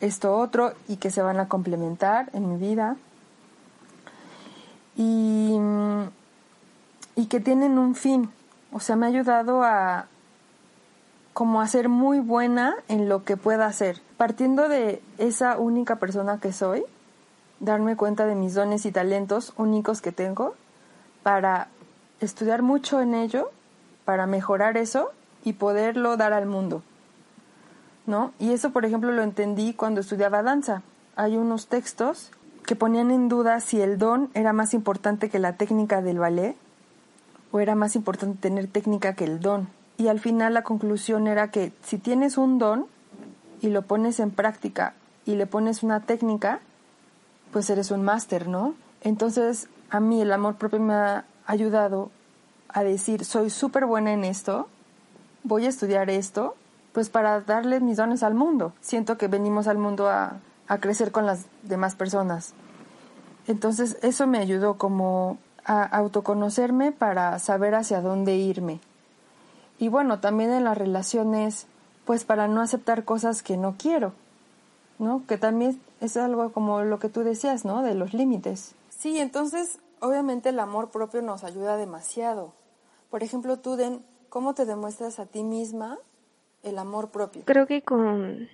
esto 0.00 0.36
otro 0.36 0.72
y 0.88 0.96
que 0.96 1.10
se 1.10 1.22
van 1.22 1.40
a 1.40 1.48
complementar 1.48 2.30
en 2.32 2.48
mi 2.48 2.56
vida. 2.56 2.96
Y, 4.96 5.58
y 7.14 7.26
que 7.26 7.40
tienen 7.40 7.78
un 7.78 7.94
fin. 7.94 8.30
O 8.72 8.80
sea, 8.80 8.96
me 8.96 9.06
ha 9.06 9.08
ayudado 9.10 9.62
a 9.62 10.06
como 11.34 11.60
a 11.60 11.68
ser 11.68 11.90
muy 11.90 12.18
buena 12.18 12.76
en 12.88 13.10
lo 13.10 13.24
que 13.24 13.36
pueda 13.36 13.66
hacer. 13.66 14.00
Partiendo 14.16 14.70
de 14.70 15.02
esa 15.18 15.58
única 15.58 15.96
persona 15.96 16.40
que 16.40 16.54
soy, 16.54 16.82
darme 17.60 17.94
cuenta 17.96 18.24
de 18.24 18.34
mis 18.34 18.54
dones 18.54 18.86
y 18.86 18.92
talentos 18.92 19.52
únicos 19.58 20.00
que 20.00 20.12
tengo 20.12 20.54
para 21.26 21.66
estudiar 22.20 22.62
mucho 22.62 23.00
en 23.00 23.12
ello, 23.12 23.50
para 24.04 24.28
mejorar 24.28 24.76
eso 24.76 25.10
y 25.42 25.54
poderlo 25.54 26.16
dar 26.16 26.32
al 26.32 26.46
mundo. 26.46 26.84
¿No? 28.06 28.32
Y 28.38 28.52
eso, 28.52 28.70
por 28.70 28.84
ejemplo, 28.84 29.10
lo 29.10 29.24
entendí 29.24 29.74
cuando 29.74 30.02
estudiaba 30.02 30.44
danza. 30.44 30.82
Hay 31.16 31.36
unos 31.36 31.66
textos 31.66 32.30
que 32.64 32.76
ponían 32.76 33.10
en 33.10 33.28
duda 33.28 33.58
si 33.58 33.80
el 33.80 33.98
don 33.98 34.30
era 34.34 34.52
más 34.52 34.72
importante 34.72 35.28
que 35.28 35.40
la 35.40 35.54
técnica 35.54 36.00
del 36.00 36.20
ballet 36.20 36.54
o 37.50 37.58
era 37.58 37.74
más 37.74 37.96
importante 37.96 38.38
tener 38.38 38.68
técnica 38.68 39.14
que 39.14 39.24
el 39.24 39.40
don. 39.40 39.66
Y 39.98 40.06
al 40.06 40.20
final 40.20 40.54
la 40.54 40.62
conclusión 40.62 41.26
era 41.26 41.50
que 41.50 41.72
si 41.82 41.98
tienes 41.98 42.38
un 42.38 42.60
don 42.60 42.86
y 43.60 43.70
lo 43.70 43.82
pones 43.82 44.20
en 44.20 44.30
práctica 44.30 44.94
y 45.24 45.34
le 45.34 45.48
pones 45.48 45.82
una 45.82 45.98
técnica, 46.02 46.60
pues 47.50 47.68
eres 47.68 47.90
un 47.90 48.04
máster, 48.04 48.46
¿no? 48.46 48.76
Entonces, 49.00 49.68
a 49.90 50.00
mí 50.00 50.22
el 50.22 50.32
amor 50.32 50.56
propio 50.56 50.80
me 50.80 50.94
ha 50.94 51.24
ayudado 51.46 52.10
a 52.68 52.82
decir, 52.82 53.24
soy 53.24 53.50
súper 53.50 53.86
buena 53.86 54.12
en 54.12 54.24
esto, 54.24 54.68
voy 55.44 55.66
a 55.66 55.68
estudiar 55.68 56.10
esto, 56.10 56.56
pues 56.92 57.08
para 57.08 57.40
darle 57.40 57.80
mis 57.80 57.96
dones 57.96 58.22
al 58.22 58.34
mundo. 58.34 58.72
Siento 58.80 59.18
que 59.18 59.28
venimos 59.28 59.68
al 59.68 59.78
mundo 59.78 60.08
a, 60.08 60.38
a 60.68 60.78
crecer 60.78 61.12
con 61.12 61.26
las 61.26 61.46
demás 61.62 61.94
personas. 61.94 62.54
Entonces, 63.46 63.98
eso 64.02 64.26
me 64.26 64.38
ayudó 64.38 64.76
como 64.76 65.38
a 65.64 65.84
autoconocerme 65.84 66.92
para 66.92 67.38
saber 67.38 67.74
hacia 67.74 68.00
dónde 68.00 68.36
irme. 68.36 68.80
Y 69.78 69.88
bueno, 69.88 70.20
también 70.20 70.50
en 70.52 70.64
las 70.64 70.78
relaciones, 70.78 71.66
pues 72.04 72.24
para 72.24 72.48
no 72.48 72.60
aceptar 72.60 73.04
cosas 73.04 73.42
que 73.42 73.56
no 73.56 73.74
quiero, 73.78 74.12
¿no? 74.98 75.22
Que 75.26 75.38
también 75.38 75.80
es 76.00 76.16
algo 76.16 76.50
como 76.52 76.82
lo 76.82 76.98
que 76.98 77.08
tú 77.08 77.20
decías, 77.22 77.64
¿no? 77.64 77.82
De 77.82 77.94
los 77.94 78.14
límites. 78.14 78.74
Sí, 79.06 79.20
entonces, 79.20 79.78
obviamente 80.00 80.48
el 80.48 80.58
amor 80.58 80.90
propio 80.90 81.22
nos 81.22 81.44
ayuda 81.44 81.76
demasiado. 81.76 82.56
Por 83.08 83.22
ejemplo, 83.22 83.60
tú, 83.60 83.76
Den, 83.76 84.04
¿cómo 84.30 84.52
te 84.52 84.66
demuestras 84.66 85.20
a 85.20 85.26
ti 85.26 85.44
misma 85.44 86.00
el 86.64 86.76
amor 86.76 87.12
propio? 87.12 87.44
Creo 87.44 87.68
que 87.68 87.82
con 87.82 88.48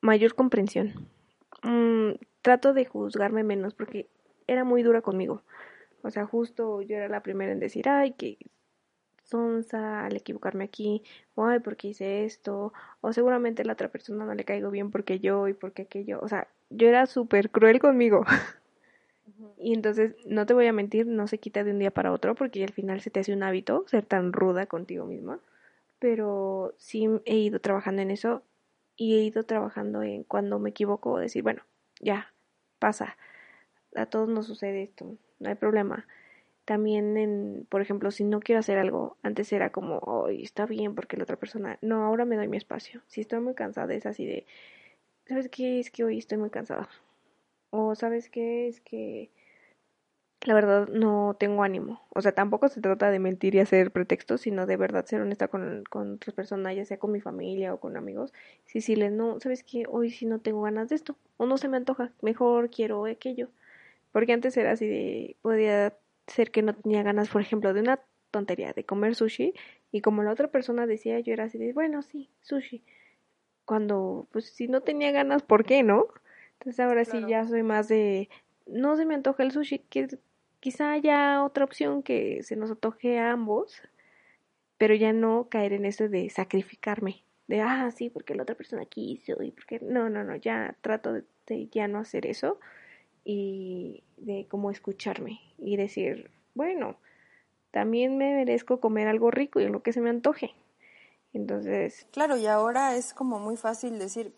mayor 0.00 0.34
comprensión. 0.34 1.08
Mm, 1.62 2.14
trato 2.42 2.72
de 2.72 2.86
juzgarme 2.86 3.44
menos 3.44 3.72
porque 3.74 4.08
era 4.48 4.64
muy 4.64 4.82
dura 4.82 5.00
conmigo. 5.00 5.42
O 6.02 6.10
sea, 6.10 6.26
justo 6.26 6.82
yo 6.82 6.96
era 6.96 7.08
la 7.08 7.22
primera 7.22 7.52
en 7.52 7.60
decir, 7.60 7.88
ay, 7.88 8.14
que 8.14 8.36
sonsa 9.22 10.06
al 10.06 10.16
equivocarme 10.16 10.64
aquí, 10.64 11.04
o 11.36 11.46
ay, 11.46 11.60
porque 11.60 11.86
hice 11.86 12.24
esto, 12.24 12.72
o 13.00 13.12
seguramente 13.12 13.62
a 13.62 13.64
la 13.64 13.74
otra 13.74 13.90
persona 13.90 14.24
no 14.24 14.34
le 14.34 14.44
caigo 14.44 14.72
bien 14.72 14.90
porque 14.90 15.20
yo 15.20 15.46
y 15.46 15.52
porque 15.54 15.82
aquello. 15.82 16.18
O 16.20 16.26
sea, 16.26 16.48
yo 16.68 16.88
era 16.88 17.06
súper 17.06 17.48
cruel 17.50 17.78
conmigo. 17.78 18.24
Y 19.58 19.72
entonces, 19.74 20.14
no 20.26 20.46
te 20.46 20.54
voy 20.54 20.66
a 20.66 20.72
mentir, 20.72 21.06
no 21.06 21.26
se 21.26 21.38
quita 21.38 21.64
de 21.64 21.70
un 21.70 21.78
día 21.78 21.90
para 21.90 22.12
otro 22.12 22.34
porque 22.34 22.62
al 22.64 22.72
final 22.72 23.00
se 23.00 23.10
te 23.10 23.20
hace 23.20 23.32
un 23.32 23.42
hábito 23.42 23.84
ser 23.88 24.04
tan 24.04 24.32
ruda 24.32 24.66
contigo 24.66 25.06
misma. 25.06 25.40
Pero 25.98 26.74
sí 26.76 27.08
he 27.24 27.36
ido 27.36 27.60
trabajando 27.60 28.02
en 28.02 28.10
eso 28.10 28.42
y 28.96 29.14
he 29.16 29.22
ido 29.22 29.44
trabajando 29.44 30.02
en 30.02 30.24
cuando 30.24 30.58
me 30.58 30.70
equivoco 30.70 31.18
decir, 31.18 31.42
bueno, 31.42 31.62
ya, 32.00 32.32
pasa. 32.78 33.16
A 33.94 34.06
todos 34.06 34.28
nos 34.28 34.46
sucede 34.46 34.82
esto, 34.82 35.16
no 35.38 35.48
hay 35.48 35.54
problema. 35.54 36.06
También, 36.64 37.16
en, 37.16 37.66
por 37.68 37.82
ejemplo, 37.82 38.10
si 38.10 38.24
no 38.24 38.40
quiero 38.40 38.60
hacer 38.60 38.78
algo, 38.78 39.18
antes 39.22 39.52
era 39.52 39.70
como, 39.70 39.98
hoy 39.98 40.42
está 40.42 40.66
bien 40.66 40.94
porque 40.94 41.16
la 41.16 41.24
otra 41.24 41.36
persona, 41.36 41.78
no, 41.82 42.04
ahora 42.04 42.24
me 42.24 42.36
doy 42.36 42.48
mi 42.48 42.56
espacio. 42.56 43.02
Si 43.06 43.20
estoy 43.20 43.40
muy 43.40 43.54
cansada, 43.54 43.94
es 43.94 44.06
así 44.06 44.26
de, 44.26 44.46
¿sabes 45.26 45.48
qué? 45.50 45.80
Es 45.80 45.90
que 45.90 46.04
hoy 46.04 46.18
estoy 46.18 46.38
muy 46.38 46.50
cansada. 46.50 46.88
O 47.76 47.96
¿sabes 47.96 48.30
qué? 48.30 48.68
Es 48.68 48.80
que 48.80 49.32
la 50.42 50.54
verdad 50.54 50.86
no 50.88 51.34
tengo 51.40 51.64
ánimo. 51.64 52.02
O 52.10 52.22
sea, 52.22 52.30
tampoco 52.32 52.68
se 52.68 52.80
trata 52.80 53.10
de 53.10 53.18
mentir 53.18 53.56
y 53.56 53.58
hacer 53.58 53.90
pretextos, 53.90 54.42
sino 54.42 54.64
de 54.66 54.76
verdad 54.76 55.04
ser 55.06 55.20
honesta 55.22 55.48
con, 55.48 55.82
con 55.90 56.14
otras 56.14 56.34
personas, 56.36 56.76
ya 56.76 56.84
sea 56.84 56.98
con 57.00 57.10
mi 57.10 57.20
familia 57.20 57.74
o 57.74 57.80
con 57.80 57.96
amigos. 57.96 58.32
Si 58.64 58.80
sí, 58.80 58.94
les 58.94 59.10
no, 59.10 59.40
¿sabes 59.40 59.64
qué? 59.64 59.86
Hoy 59.88 60.10
sí 60.10 60.24
no 60.24 60.38
tengo 60.38 60.62
ganas 60.62 60.88
de 60.88 60.94
esto. 60.94 61.16
O 61.36 61.46
no 61.46 61.58
se 61.58 61.66
me 61.68 61.76
antoja, 61.76 62.12
mejor 62.22 62.70
quiero 62.70 63.06
aquello. 63.06 63.48
Porque 64.12 64.32
antes 64.32 64.56
era 64.56 64.70
así 64.72 64.86
de, 64.86 65.36
podía 65.42 65.94
ser 66.28 66.52
que 66.52 66.62
no 66.62 66.74
tenía 66.76 67.02
ganas, 67.02 67.28
por 67.28 67.40
ejemplo, 67.42 67.74
de 67.74 67.80
una 67.80 67.98
tontería, 68.30 68.72
de 68.72 68.84
comer 68.84 69.16
sushi. 69.16 69.52
Y 69.90 70.00
como 70.00 70.22
la 70.22 70.30
otra 70.30 70.46
persona 70.48 70.86
decía, 70.86 71.18
yo 71.18 71.32
era 71.32 71.44
así 71.44 71.58
de, 71.58 71.72
bueno, 71.72 72.02
sí, 72.02 72.30
sushi. 72.42 72.84
Cuando, 73.64 74.28
pues 74.30 74.46
si 74.46 74.68
no 74.68 74.82
tenía 74.82 75.10
ganas, 75.10 75.42
¿por 75.42 75.64
qué 75.64 75.82
no? 75.82 76.06
Entonces 76.58 76.80
ahora 76.80 77.04
sí 77.04 77.24
ya 77.28 77.46
soy 77.46 77.62
más 77.62 77.88
de, 77.88 78.28
no 78.66 78.96
se 78.96 79.06
me 79.06 79.14
antoja 79.14 79.42
el 79.42 79.52
sushi, 79.52 79.80
que 79.80 80.08
quizá 80.60 80.92
haya 80.92 81.44
otra 81.44 81.64
opción 81.64 82.02
que 82.02 82.42
se 82.42 82.56
nos 82.56 82.70
antoje 82.70 83.18
a 83.18 83.32
ambos, 83.32 83.82
pero 84.78 84.94
ya 84.94 85.12
no 85.12 85.48
caer 85.48 85.72
en 85.74 85.84
eso 85.84 86.08
de 86.08 86.30
sacrificarme, 86.30 87.22
de, 87.48 87.60
ah, 87.60 87.90
sí, 87.90 88.08
porque 88.08 88.34
la 88.34 88.44
otra 88.44 88.54
persona 88.54 88.86
quiso 88.86 89.42
y 89.42 89.50
porque, 89.50 89.80
no, 89.80 90.08
no, 90.08 90.24
no, 90.24 90.36
ya 90.36 90.76
trato 90.80 91.12
de, 91.12 91.24
de 91.46 91.66
ya 91.68 91.86
no 91.88 91.98
hacer 91.98 92.26
eso 92.26 92.58
y 93.24 94.02
de 94.16 94.46
como 94.48 94.70
escucharme 94.70 95.40
y 95.58 95.76
decir, 95.76 96.30
bueno, 96.54 96.96
también 97.70 98.16
me 98.16 98.34
merezco 98.34 98.80
comer 98.80 99.08
algo 99.08 99.30
rico 99.30 99.60
y 99.60 99.68
lo 99.68 99.82
que 99.82 99.92
se 99.92 100.00
me 100.00 100.10
antoje. 100.10 100.54
Entonces, 101.32 102.06
Claro, 102.12 102.36
y 102.36 102.46
ahora 102.46 102.96
es 102.96 103.12
como 103.12 103.40
muy 103.40 103.56
fácil 103.56 103.98
decir, 103.98 104.32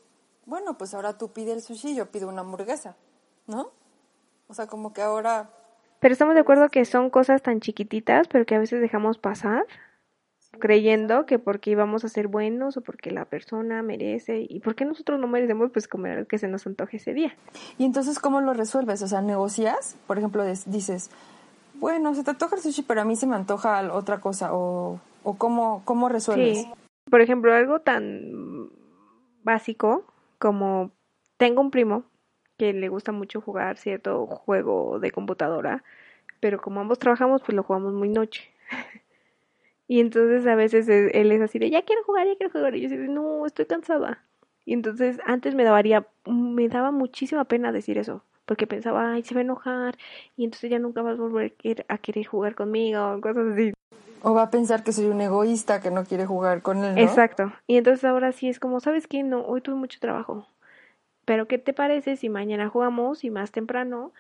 bueno, 0.47 0.79
pues 0.79 0.95
ahora 0.95 1.19
tú 1.19 1.33
pides 1.33 1.55
el 1.55 1.63
sushi, 1.63 1.95
yo 1.95 2.11
pido 2.11 2.29
una 2.29 2.41
hamburguesa, 2.41 2.97
¿no? 3.47 3.71
O 4.49 4.55
sea, 4.55 4.67
como 4.67 4.93
que 4.93 5.03
ahora 5.03 5.51
pero 6.01 6.13
estamos 6.13 6.35
de 6.35 6.41
acuerdo 6.41 6.69
que 6.69 6.85
son 6.85 7.11
cosas 7.11 7.43
tan 7.43 7.61
chiquititas, 7.61 8.29
pero 8.29 8.45
que 8.45 8.55
a 8.55 8.59
veces 8.59 8.81
dejamos 8.81 9.19
pasar, 9.19 9.67
creyendo 10.59 11.27
que 11.27 11.39
porque 11.39 11.71
íbamos 11.71 12.05
a 12.05 12.09
ser 12.09 12.29
buenos 12.29 12.77
o 12.77 12.81
porque 12.81 13.11
la 13.11 13.25
persona 13.25 13.83
merece 13.83 14.47
y 14.49 14.61
porque 14.61 14.85
nosotros 14.85 15.19
no 15.19 15.27
merecemos 15.27 15.71
pues 15.73 15.89
comer 15.89 16.19
lo 16.19 16.27
que 16.27 16.39
se 16.39 16.49
nos 16.49 16.67
antoje 16.67 16.99
ese 16.99 17.13
día. 17.13 17.35
¿Y 17.79 17.85
entonces 17.85 18.19
cómo 18.19 18.41
lo 18.41 18.53
resuelves? 18.55 19.03
O 19.03 19.09
sea, 19.09 19.23
negocias, 19.23 19.97
por 20.07 20.19
ejemplo, 20.19 20.45
dices, 20.67 21.11
bueno, 21.75 22.15
se 22.15 22.25
te 22.25 22.31
antoja 22.31 22.57
el 22.57 22.63
sushi, 22.63 22.83
pero 22.83 23.01
a 23.01 23.05
mí 23.05 23.17
se 23.17 23.27
me 23.27 23.37
antoja 23.37 23.93
otra 23.93 24.21
cosa, 24.21 24.55
o, 24.55 25.01
o 25.23 25.35
cómo, 25.37 25.83
cómo 25.85 26.09
resuelves. 26.09 26.59
Sí. 26.59 26.73
Por 27.11 27.21
ejemplo, 27.21 27.55
algo 27.55 27.81
tan 27.81 28.71
básico 29.43 30.05
como 30.39 30.93
tengo 31.37 31.61
un 31.61 31.71
primo 31.71 32.05
que 32.59 32.73
le 32.73 32.89
gusta 32.89 33.13
mucho 33.13 33.41
jugar 33.41 33.77
cierto 33.79 34.27
juego 34.27 34.99
de 35.01 35.11
computadora, 35.11 35.85
pero 36.41 36.61
como 36.61 36.81
ambos 36.81 36.99
trabajamos, 36.99 37.43
pues 37.43 37.55
lo 37.57 37.63
jugamos 37.63 37.95
muy 37.95 38.09
noche. 38.09 38.51
y 39.89 40.01
entonces 40.01 40.47
a 40.47 40.55
veces 40.55 40.89
él 40.89 41.33
es 41.33 41.41
así 41.41 41.59
de, 41.59 41.71
ya 41.71 41.83
quiero 41.83 42.03
jugar, 42.05 42.27
ya 42.27 42.37
quiero 42.37 42.53
jugar, 42.53 42.75
y 42.77 42.83
yo 42.83 42.89
así 42.89 42.97
no, 42.97 43.47
estoy 43.47 43.67
cansada. 43.67 44.25
Y 44.65 44.73
entonces 44.73 45.19
antes 45.25 45.55
me 45.55 45.65
daría, 45.65 46.07
me 46.27 46.69
daba 46.69 46.91
muchísima 46.91 47.45
pena 47.45 47.73
decir 47.73 47.99
eso, 47.99 48.25
porque 48.47 48.67
pensaba, 48.67 49.13
ay, 49.13 49.23
se 49.23 49.35
va 49.35 49.41
a 49.41 49.45
enojar, 49.45 49.97
y 50.37 50.45
entonces 50.45 50.71
ya 50.71 50.79
nunca 50.79 51.03
vas 51.03 51.19
a 51.19 51.23
volver 51.23 51.55
a 51.89 51.99
querer- 51.99 52.27
jugar 52.27 52.55
conmigo, 52.55 53.21
cosas 53.21 53.47
así. 53.53 53.73
O 54.29 54.35
va 54.35 54.43
a 54.43 54.51
pensar 54.51 54.83
que 54.83 54.93
soy 54.93 55.05
un 55.05 55.21
egoísta 55.21 55.81
que 55.81 55.93
no 55.93 56.03
quiere 56.03 56.27
jugar 56.27 56.61
con 56.61 56.83
él, 56.83 56.97
¿no? 56.97 57.01
Exacto. 57.01 57.53
Y 57.69 57.77
entonces 57.77 58.05
ahora 58.05 58.33
sí 58.33 58.49
es 58.49 58.59
como, 58.59 58.81
¿sabes 58.81 59.07
qué? 59.07 59.23
No, 59.23 59.43
hoy 59.43 59.61
tuve 59.61 59.77
mucho 59.77 60.01
trabajo. 60.01 60.49
Pero 61.25 61.47
¿qué 61.47 61.59
te 61.59 61.73
parece 61.73 62.17
si 62.17 62.29
mañana 62.29 62.69
jugamos 62.69 63.23
y 63.23 63.31
más 63.31 63.53
temprano 63.53 64.13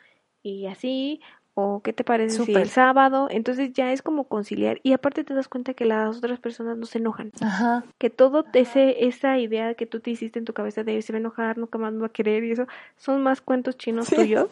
y 0.44 0.66
así? 0.66 1.20
¿O 1.54 1.80
qué 1.82 1.92
te 1.92 2.04
parece 2.04 2.44
si 2.44 2.54
el 2.54 2.68
sábado? 2.68 3.26
Entonces 3.32 3.72
ya 3.72 3.92
es 3.92 4.00
como 4.00 4.28
conciliar 4.28 4.78
y 4.84 4.92
aparte 4.92 5.24
te 5.24 5.34
das 5.34 5.48
cuenta 5.48 5.74
que 5.74 5.86
las 5.86 6.18
otras 6.18 6.38
personas 6.38 6.78
no 6.78 6.86
se 6.86 6.98
enojan. 6.98 7.32
Ajá. 7.40 7.82
Que 7.98 8.08
todo 8.08 8.44
ese, 8.52 9.08
esa 9.08 9.38
idea 9.38 9.74
que 9.74 9.86
tú 9.86 9.98
te 9.98 10.12
hiciste 10.12 10.38
en 10.38 10.44
tu 10.44 10.52
cabeza 10.52 10.84
de 10.84 11.02
se 11.02 11.12
va 11.12 11.16
a 11.16 11.20
enojar, 11.20 11.58
nunca 11.58 11.78
más 11.78 11.92
me 11.92 11.98
va 12.02 12.06
a 12.06 12.10
querer 12.10 12.44
y 12.44 12.52
eso, 12.52 12.68
son 12.96 13.24
más 13.24 13.40
cuentos 13.40 13.76
chinos 13.76 14.08
tuyos 14.08 14.50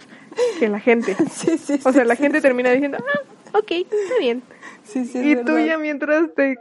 que 0.58 0.68
la 0.68 0.80
gente. 0.80 1.14
Sí, 1.30 1.58
sí, 1.58 1.78
O 1.84 1.92
sea, 1.92 2.04
la 2.04 2.16
gente 2.16 2.40
termina 2.40 2.72
diciendo, 2.72 2.98
ah, 3.00 3.33
ok, 3.54 3.70
está 3.70 4.18
bien. 4.20 4.42
Sí, 4.82 5.04
sí, 5.06 5.18
es 5.18 5.24
y 5.26 5.36
tú 5.44 5.52
verdad. 5.54 5.66
ya 5.66 5.78
mientras 5.78 6.34
te, 6.34 6.56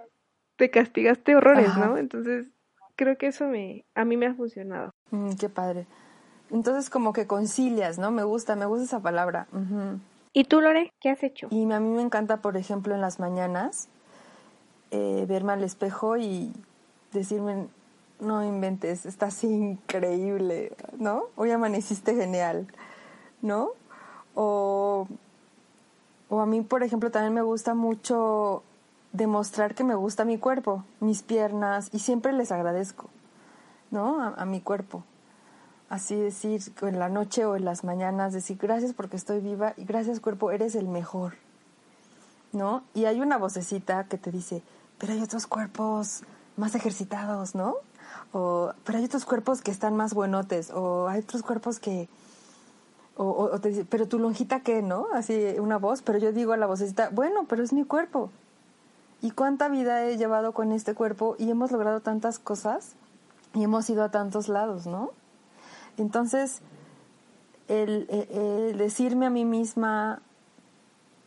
te 0.56 0.70
castigaste 0.70 1.36
horrores, 1.36 1.68
Ajá. 1.68 1.88
¿no? 1.88 1.98
Entonces, 1.98 2.48
creo 2.96 3.18
que 3.18 3.28
eso 3.28 3.48
me, 3.48 3.86
a 3.96 4.06
mí 4.06 4.18
me 4.18 4.28
ha 4.28 4.34
funcionado. 4.34 4.92
Mm, 5.12 5.34
qué 5.34 5.50
padre. 5.50 5.88
Entonces 6.52 6.90
como 6.90 7.14
que 7.14 7.26
concilias, 7.26 7.98
¿no? 7.98 8.12
Me 8.12 8.24
gusta, 8.24 8.56
me 8.56 8.66
gusta 8.68 8.86
esa 8.86 9.00
palabra. 9.02 9.48
¿Y 10.34 10.44
tú, 10.44 10.62
Lore, 10.62 10.92
qué 11.00 11.10
has 11.10 11.24
hecho? 11.24 11.48
Y 11.50 11.70
a 11.72 11.80
mí 11.80 11.90
me 11.96 12.02
encanta, 12.02 12.38
por 12.38 12.58
ejemplo, 12.58 12.94
en 12.94 13.02
las 13.02 13.20
mañanas, 13.20 13.90
eh, 14.92 15.26
verme 15.28 15.54
al 15.54 15.64
espejo 15.64 16.18
y 16.18 16.54
decirme, 17.12 17.68
no 18.20 18.44
inventes, 18.46 19.06
estás 19.08 19.44
increíble, 19.44 20.74
¿no? 20.98 21.24
Hoy 21.36 21.50
amaneciste 21.52 22.16
genial, 22.16 22.68
¿no? 23.42 23.70
O, 24.36 25.08
o 26.34 26.42
a 26.42 26.48
mí, 26.48 26.62
por 26.62 26.82
ejemplo, 26.82 27.12
también 27.12 27.36
me 27.36 27.44
gusta 27.44 27.76
mucho 27.76 28.64
demostrar 29.12 29.76
que 29.76 29.84
me 29.84 29.94
gusta 29.94 30.26
mi 30.26 30.40
cuerpo, 30.40 30.84
mis 31.00 31.22
piernas, 31.22 31.90
y 31.92 32.00
siempre 32.00 32.34
les 32.34 32.52
agradezco, 32.52 33.08
¿no? 33.92 34.24
A, 34.24 34.44
mi 34.46 34.60
cuerpo. 34.60 35.04
Así 35.90 36.16
decir, 36.16 36.60
en 36.82 36.98
la 36.98 37.08
noche 37.08 37.46
o 37.46 37.56
en 37.56 37.66
las 37.66 37.84
mañanas, 37.84 38.34
decir 38.34 38.58
gracias 38.60 38.94
porque 38.94 39.16
estoy 39.16 39.42
viva 39.42 39.76
y 39.78 39.86
gracias 39.86 40.20
cuerpo, 40.20 40.50
eres 40.50 40.74
el 40.74 40.88
mejor, 40.88 41.36
¿no? 42.52 42.82
Y 42.96 43.06
hay 43.06 43.22
una 43.22 43.38
vocecita 43.38 44.06
que 44.06 44.18
te 44.18 44.32
dice, 44.32 44.64
pero 44.98 45.14
hay 45.14 45.22
otros 45.22 45.46
cuerpos 45.46 46.24
más 46.58 46.74
ejercitados, 46.74 47.54
¿no? 47.54 47.76
O, 48.32 48.74
pero 48.86 48.98
hay 48.98 49.06
otros 49.06 49.26
cuerpos 49.26 49.62
que 49.62 49.70
están 49.70 49.96
más 49.96 50.16
buenotes, 50.16 50.72
o 50.72 51.08
hay 51.08 51.20
otros 51.20 51.44
cuerpos 51.44 51.78
que, 51.78 52.10
o, 53.16 53.60
te 53.60 53.70
dice, 53.70 53.86
pero 53.86 54.08
tu 54.08 54.18
lonjita 54.20 54.62
qué, 54.62 54.82
¿no? 54.82 55.08
Así 55.14 55.34
una 55.60 55.78
voz, 55.78 56.02
pero 56.02 56.18
yo 56.20 56.32
digo 56.32 56.54
a 56.54 56.58
la 56.58 56.66
vocecita, 56.66 57.10
bueno, 57.12 57.46
pero 57.48 57.64
es 57.64 57.72
mi 57.74 57.84
cuerpo. 57.86 58.30
¿Y 59.22 59.32
cuánta 59.32 59.70
vida 59.70 60.06
he 60.06 60.18
llevado 60.18 60.52
con 60.54 60.72
este 60.72 60.94
cuerpo? 60.96 61.36
Y 61.38 61.50
hemos 61.50 61.72
logrado 61.72 62.02
tantas 62.02 62.40
cosas 62.40 62.94
y 63.54 63.64
hemos 63.64 63.90
ido 63.90 64.04
a 64.04 64.10
tantos 64.10 64.50
lados, 64.50 64.88
¿no? 64.88 65.12
Entonces, 65.98 66.62
el, 67.68 68.08
el- 68.10 68.38
el 68.38 68.78
decirme 68.78 69.28
a 69.28 69.30
mí 69.30 69.46
misma, 69.46 70.22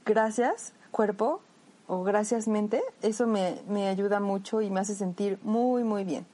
gracias, 0.05 0.73
cuerpo, 0.91 1.41
o 1.89 2.03
gracias, 2.03 2.49
mente, 2.49 2.83
eso 3.03 3.27
me, 3.29 3.61
me 3.69 3.87
ayuda 3.89 4.19
mucho 4.19 4.61
y 4.61 4.71
me 4.71 4.81
hace 4.81 4.95
sentir 4.97 5.39
muy, 5.43 5.85
muy 5.85 6.03
bien. 6.05 6.27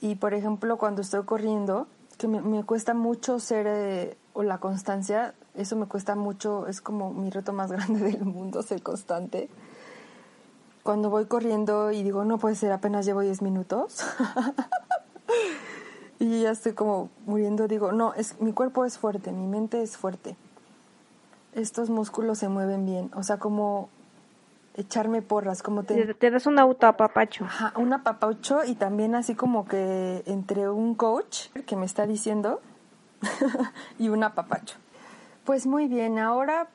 Y 0.00 0.16
por 0.16 0.34
ejemplo, 0.34 0.76
cuando 0.76 1.00
estoy 1.02 1.24
corriendo, 1.24 1.86
que 2.18 2.28
me, 2.28 2.64
cuesta 2.64 2.94
mucho 2.94 3.38
ser, 3.38 3.66
eh, 3.68 4.18
o 4.34 4.42
la 4.42 4.58
constancia, 4.58 5.34
eso 5.54 5.76
me 5.76 5.86
cuesta 5.86 6.16
mucho, 6.16 6.66
es 6.66 6.80
como 6.80 7.12
mi 7.12 7.30
reto 7.30 7.52
más 7.52 7.70
grande 7.72 8.00
del 8.00 8.24
mundo, 8.24 8.62
ser 8.62 8.82
constante. 8.82 9.48
Cuando 10.82 11.10
voy 11.10 11.26
corriendo 11.26 11.92
y 11.92 12.02
digo, 12.02 12.24
no 12.24 12.38
puede 12.38 12.56
ser, 12.56 12.72
apenas 12.72 13.06
llevo 13.06 13.20
10 13.20 13.42
minutos. 13.42 14.04
y 16.18 16.42
ya 16.42 16.50
estoy 16.50 16.72
como 16.72 17.10
muriendo, 17.26 17.68
digo, 17.68 17.92
no, 17.92 18.14
es, 18.14 18.40
mi 18.40 18.52
cuerpo 18.52 18.84
es 18.84 18.98
fuerte, 18.98 19.32
mi 19.32 19.46
mente 19.46 19.82
es 19.82 19.96
fuerte. 19.96 20.36
Estos 21.54 21.88
músculos 21.88 22.38
se 22.38 22.48
mueven 22.48 22.84
bien, 22.84 23.10
o 23.14 23.22
sea, 23.22 23.38
como 23.38 23.88
echarme 24.78 25.22
porras, 25.22 25.62
como 25.62 25.82
te... 25.82 26.14
Te, 26.14 26.30
das 26.30 26.46
un 26.46 26.58
autoapapacho. 26.58 27.44
Ajá, 27.44 27.72
un 27.76 27.92
apapacho 27.92 28.64
y 28.64 28.76
también 28.76 29.14
así 29.14 29.34
como 29.34 29.66
que 29.66 30.22
entre 30.26 30.70
un 30.70 30.94
coach 30.94 31.48
que 31.66 31.76
me 31.76 31.84
está 31.84 32.06
diciendo 32.06 32.60
y 33.98 34.08
un 34.08 34.22
apapacho. 34.22 34.76
Pues 35.44 35.66
muy 35.66 35.88
bien, 35.88 36.18
ahora 36.18 36.68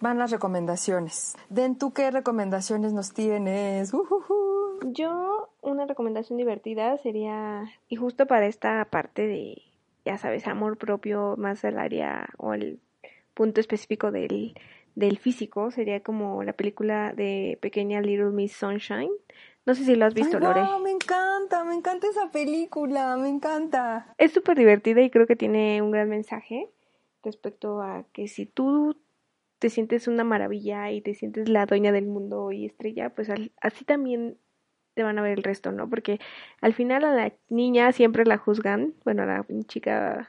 van 0.00 0.18
las 0.18 0.30
recomendaciones. 0.30 1.36
Den 1.50 1.76
tú 1.76 1.92
qué 1.92 2.10
recomendaciones 2.10 2.92
nos 2.94 3.12
tienes. 3.12 3.92
Yo, 4.84 5.50
una 5.60 5.84
recomendación 5.84 6.38
divertida 6.38 6.96
sería, 6.98 7.64
y 7.88 7.96
justo 7.96 8.26
para 8.26 8.46
esta 8.46 8.82
parte 8.86 9.26
de, 9.26 9.62
ya 10.06 10.16
sabes, 10.16 10.46
amor 10.46 10.78
propio, 10.78 11.34
más 11.36 11.62
el 11.64 11.78
área 11.78 12.30
o 12.38 12.54
el 12.54 12.80
punto 13.34 13.60
específico 13.60 14.10
del, 14.10 14.54
del 14.94 15.18
físico, 15.18 15.70
sería 15.70 16.00
como 16.02 16.42
la 16.42 16.52
película 16.52 17.12
de 17.12 17.58
Pequeña 17.62 18.00
Little 18.00 18.30
Miss 18.30 18.52
Sunshine. 18.52 19.10
No 19.66 19.74
sé 19.74 19.84
si 19.84 19.94
lo 19.94 20.06
has 20.06 20.14
visto, 20.14 20.38
Ay, 20.38 20.42
Lore. 20.42 20.60
guau, 20.60 20.80
me 20.80 20.90
encanta, 20.90 21.64
me 21.64 21.74
encanta 21.74 22.06
esa 22.08 22.30
película, 22.30 23.16
me 23.16 23.28
encanta. 23.28 24.14
Es 24.18 24.32
súper 24.32 24.56
divertida 24.58 25.00
y 25.02 25.10
creo 25.10 25.26
que 25.26 25.36
tiene 25.36 25.80
un 25.82 25.90
gran 25.90 26.08
mensaje 26.08 26.68
respecto 27.22 27.82
a 27.82 28.04
que 28.12 28.26
si 28.28 28.46
tú 28.46 28.96
te 29.58 29.68
sientes 29.68 30.08
una 30.08 30.24
maravilla 30.24 30.90
y 30.90 31.02
te 31.02 31.14
sientes 31.14 31.48
la 31.48 31.66
dueña 31.66 31.92
del 31.92 32.06
mundo 32.06 32.50
y 32.50 32.64
estrella, 32.64 33.10
pues 33.10 33.28
al- 33.28 33.52
así 33.60 33.84
también 33.84 34.38
te 34.94 35.02
van 35.02 35.18
a 35.18 35.22
ver 35.22 35.36
el 35.38 35.44
resto, 35.44 35.70
¿no? 35.70 35.88
Porque 35.88 36.18
al 36.62 36.72
final 36.72 37.04
a 37.04 37.14
la 37.14 37.32
niña 37.50 37.92
siempre 37.92 38.24
la 38.24 38.38
juzgan, 38.38 38.94
bueno, 39.04 39.22
a 39.22 39.26
la 39.26 39.46
chica, 39.66 40.28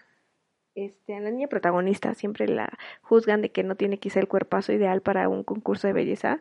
este, 0.75 1.15
a 1.15 1.19
la 1.19 1.31
niña 1.31 1.47
protagonista 1.47 2.13
siempre 2.13 2.47
la 2.47 2.77
juzgan 3.01 3.41
de 3.41 3.49
que 3.49 3.63
no 3.63 3.75
tiene 3.75 3.97
quizá 3.97 4.19
el 4.19 4.27
cuerpazo 4.27 4.73
ideal 4.73 5.01
para 5.01 5.27
un 5.29 5.43
concurso 5.43 5.87
de 5.87 5.93
belleza. 5.93 6.39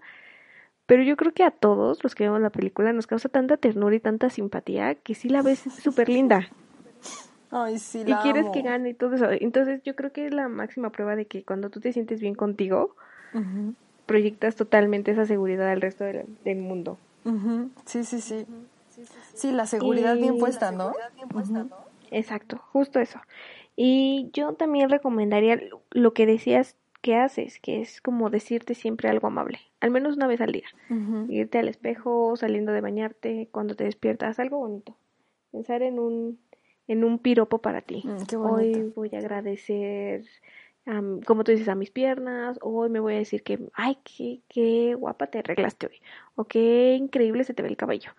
Pero 0.86 1.02
yo 1.02 1.16
creo 1.16 1.32
que 1.32 1.44
a 1.44 1.50
todos 1.50 2.02
los 2.02 2.14
que 2.14 2.24
vemos 2.24 2.40
la 2.40 2.50
película 2.50 2.92
nos 2.92 3.06
causa 3.06 3.28
tanta 3.28 3.56
ternura 3.56 3.94
y 3.94 4.00
tanta 4.00 4.28
simpatía 4.30 4.94
que 4.96 5.14
sí 5.14 5.28
la 5.28 5.42
ves 5.42 5.60
súper 5.82 6.08
linda 6.08 6.48
Ay, 7.52 7.78
sí, 7.78 8.00
y 8.00 8.04
la 8.04 8.20
quieres 8.20 8.44
amo. 8.44 8.52
que 8.52 8.62
gane 8.62 8.90
y 8.90 8.94
todo 8.94 9.14
eso. 9.16 9.30
Entonces 9.30 9.82
yo 9.82 9.96
creo 9.96 10.12
que 10.12 10.26
es 10.26 10.32
la 10.34 10.48
máxima 10.48 10.90
prueba 10.90 11.16
de 11.16 11.26
que 11.26 11.44
cuando 11.44 11.68
tú 11.70 11.80
te 11.80 11.92
sientes 11.92 12.20
bien 12.20 12.34
contigo, 12.34 12.94
proyectas 14.06 14.56
totalmente 14.56 15.10
esa 15.12 15.26
seguridad 15.26 15.68
al 15.68 15.80
resto 15.80 16.04
del, 16.04 16.26
del 16.44 16.58
mundo. 16.58 16.98
Sí, 17.86 18.04
sí, 18.04 18.20
sí. 18.20 18.46
Sí, 19.34 19.52
la 19.52 19.66
seguridad 19.66 20.16
bien 20.16 20.36
Y- 20.36 20.40
puesta, 20.40 20.70
¿no? 20.70 20.92
Exacto, 22.10 22.58
justo 22.72 22.98
eso. 23.00 23.20
Y 23.82 24.28
yo 24.34 24.52
también 24.52 24.90
recomendaría 24.90 25.58
lo- 25.90 26.12
que 26.12 26.26
decías 26.26 26.76
que 27.00 27.16
haces, 27.16 27.58
que 27.60 27.80
es 27.80 28.02
como 28.02 28.28
decirte 28.28 28.74
siempre 28.74 29.08
algo 29.08 29.28
amable, 29.28 29.58
al 29.80 29.90
menos 29.90 30.16
una 30.16 30.26
vez 30.26 30.42
al 30.42 30.52
día. 30.52 30.66
Irte 31.30 31.58
al 31.58 31.66
espejo, 31.68 32.36
saliendo 32.36 32.72
de 32.72 32.82
bañarte, 32.82 33.48
cuando 33.50 33.74
te 33.76 33.84
despiertas, 33.84 34.38
algo 34.38 34.58
bonito. 34.58 34.96
Pensar 35.50 35.80
en 35.82 35.98
un 35.98 36.38
en 36.88 37.04
un 37.04 37.18
piropo 37.20 37.58
para 37.58 37.80
ti. 37.80 38.02
Mm, 38.04 38.44
Hoy 38.54 38.92
voy 38.96 39.10
a 39.14 39.18
agradecer, 39.18 40.24
am, 40.84 41.20
como 41.22 41.42
tú 41.44 41.52
dices, 41.52 41.68
a 41.68 41.74
mis 41.74 41.90
piernas. 41.90 42.58
Hoy 42.62 42.90
me 42.90 43.00
voy 43.00 43.14
a 43.14 43.18
decir 43.18 43.42
que, 43.44 43.60
ay, 43.72 43.96
qué, 44.04 44.40
qué 44.48 44.94
guapa 44.94 45.28
te 45.28 45.38
arreglaste 45.38 45.86
hoy. 45.86 46.02
O 46.34 46.44
qué 46.44 46.96
increíble 46.96 47.44
se 47.44 47.54
te 47.54 47.62
ve 47.62 47.68
el 47.70 47.76
cabello. 47.78 48.10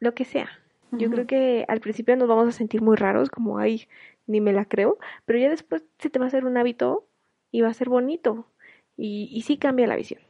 Lo 0.00 0.12
que 0.14 0.24
sea. 0.26 0.48
Yo 0.90 1.08
creo 1.10 1.26
que 1.26 1.64
al 1.68 1.80
principio 1.80 2.16
nos 2.16 2.28
vamos 2.28 2.46
a 2.48 2.52
sentir 2.52 2.80
muy 2.82 2.96
raros, 2.96 3.28
como, 3.30 3.58
ay, 3.58 3.86
ni 4.26 4.40
me 4.40 4.52
la 4.52 4.64
creo. 4.64 4.98
Pero 5.24 5.38
ya 5.38 5.50
después 5.50 5.84
se 5.98 6.10
te 6.10 6.18
va 6.18 6.26
a 6.26 6.28
hacer 6.28 6.44
un 6.44 6.56
hábito 6.56 7.06
y 7.50 7.60
va 7.60 7.68
a 7.68 7.74
ser 7.74 7.88
bonito. 7.88 8.46
Y, 8.96 9.28
y 9.32 9.42
sí 9.42 9.56
cambia 9.58 9.86
la 9.86 9.96
visión. 9.96 10.20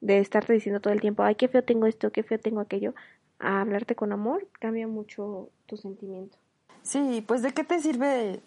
De 0.00 0.18
estarte 0.18 0.52
diciendo 0.52 0.80
todo 0.80 0.92
el 0.92 1.00
tiempo, 1.00 1.22
ay, 1.22 1.34
qué 1.34 1.48
feo 1.48 1.64
tengo 1.64 1.86
esto, 1.86 2.12
qué 2.12 2.22
feo 2.22 2.38
tengo 2.38 2.60
aquello. 2.60 2.94
A 3.38 3.60
hablarte 3.60 3.94
con 3.94 4.12
amor 4.12 4.46
cambia 4.60 4.86
mucho 4.86 5.50
tu 5.66 5.76
sentimiento. 5.76 6.38
Sí, 6.82 7.24
pues 7.26 7.42
de 7.42 7.52
qué 7.52 7.64
te 7.64 7.80
sirve 7.80 8.40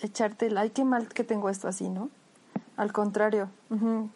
echarte 0.00 0.46
el, 0.46 0.56
ay, 0.58 0.70
qué 0.70 0.84
mal 0.84 1.08
que 1.08 1.24
tengo 1.24 1.48
esto 1.50 1.68
así, 1.68 1.88
¿no? 1.88 2.10
Al 2.76 2.92
contrario. 2.92 3.50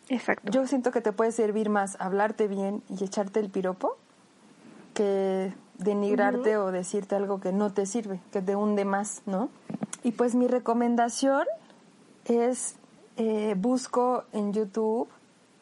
Exacto. 0.08 0.50
Yo 0.50 0.66
siento 0.66 0.90
que 0.90 1.00
te 1.00 1.12
puede 1.12 1.32
servir 1.32 1.68
más 1.68 2.00
hablarte 2.00 2.48
bien 2.48 2.82
y 2.88 3.04
echarte 3.04 3.40
el 3.40 3.50
piropo 3.50 3.96
que 4.94 5.52
denigrarte 5.78 6.56
o 6.56 6.72
decirte 6.72 7.14
algo 7.14 7.40
que 7.40 7.52
no 7.52 7.72
te 7.72 7.86
sirve, 7.86 8.20
que 8.32 8.42
te 8.42 8.56
hunde 8.56 8.84
más, 8.84 9.22
¿no? 9.26 9.48
Y 10.08 10.12
pues 10.12 10.34
mi 10.34 10.46
recomendación 10.46 11.46
es, 12.24 12.76
eh, 13.18 13.54
busco 13.58 14.24
en 14.32 14.54
YouTube 14.54 15.06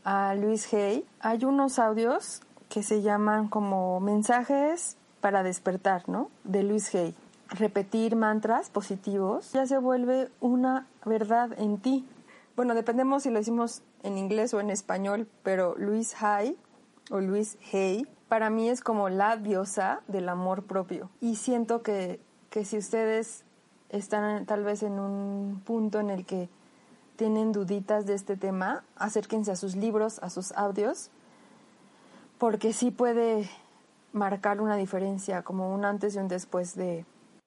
a 0.04 0.36
Luis 0.36 0.72
Hay. 0.72 1.04
Hay 1.18 1.44
unos 1.44 1.80
audios 1.80 2.42
que 2.68 2.84
se 2.84 3.02
llaman 3.02 3.48
como 3.48 3.98
mensajes 3.98 4.98
para 5.20 5.42
despertar, 5.42 6.08
¿no? 6.08 6.30
De 6.44 6.62
Luis 6.62 6.94
Hay. 6.94 7.16
Repetir 7.48 8.14
mantras 8.14 8.70
positivos 8.70 9.50
ya 9.50 9.66
se 9.66 9.78
vuelve 9.78 10.28
una 10.40 10.86
verdad 11.04 11.50
en 11.58 11.78
ti. 11.78 12.06
Bueno, 12.54 12.76
dependemos 12.76 13.24
si 13.24 13.30
lo 13.30 13.40
decimos 13.40 13.82
en 14.04 14.16
inglés 14.16 14.54
o 14.54 14.60
en 14.60 14.70
español, 14.70 15.26
pero 15.42 15.74
Luis 15.76 16.14
Hay 16.22 16.56
o 17.10 17.18
Luis 17.18 17.58
Hay 17.72 18.06
para 18.28 18.48
mí 18.48 18.68
es 18.68 18.80
como 18.80 19.08
la 19.08 19.38
diosa 19.38 20.02
del 20.06 20.28
amor 20.28 20.62
propio. 20.62 21.10
Y 21.20 21.34
siento 21.34 21.82
que, 21.82 22.20
que 22.48 22.64
si 22.64 22.78
ustedes 22.78 23.42
están 23.90 24.46
tal 24.46 24.64
vez 24.64 24.82
en 24.82 24.98
un 24.98 25.60
punto 25.64 26.00
en 26.00 26.10
el 26.10 26.24
que 26.24 26.48
tienen 27.16 27.52
duditas 27.52 28.06
de 28.06 28.14
este 28.14 28.36
tema, 28.36 28.84
acérquense 28.96 29.50
a 29.50 29.56
sus 29.56 29.74
libros, 29.74 30.18
a 30.22 30.30
sus 30.30 30.52
audios, 30.52 31.10
porque 32.38 32.72
sí 32.72 32.90
puede 32.90 33.48
marcar 34.12 34.60
una 34.60 34.76
diferencia, 34.76 35.42
como 35.42 35.74
un 35.74 35.84
antes 35.84 36.14
y 36.14 36.18
un 36.18 36.28
después 36.28 36.76
de... 36.76 37.04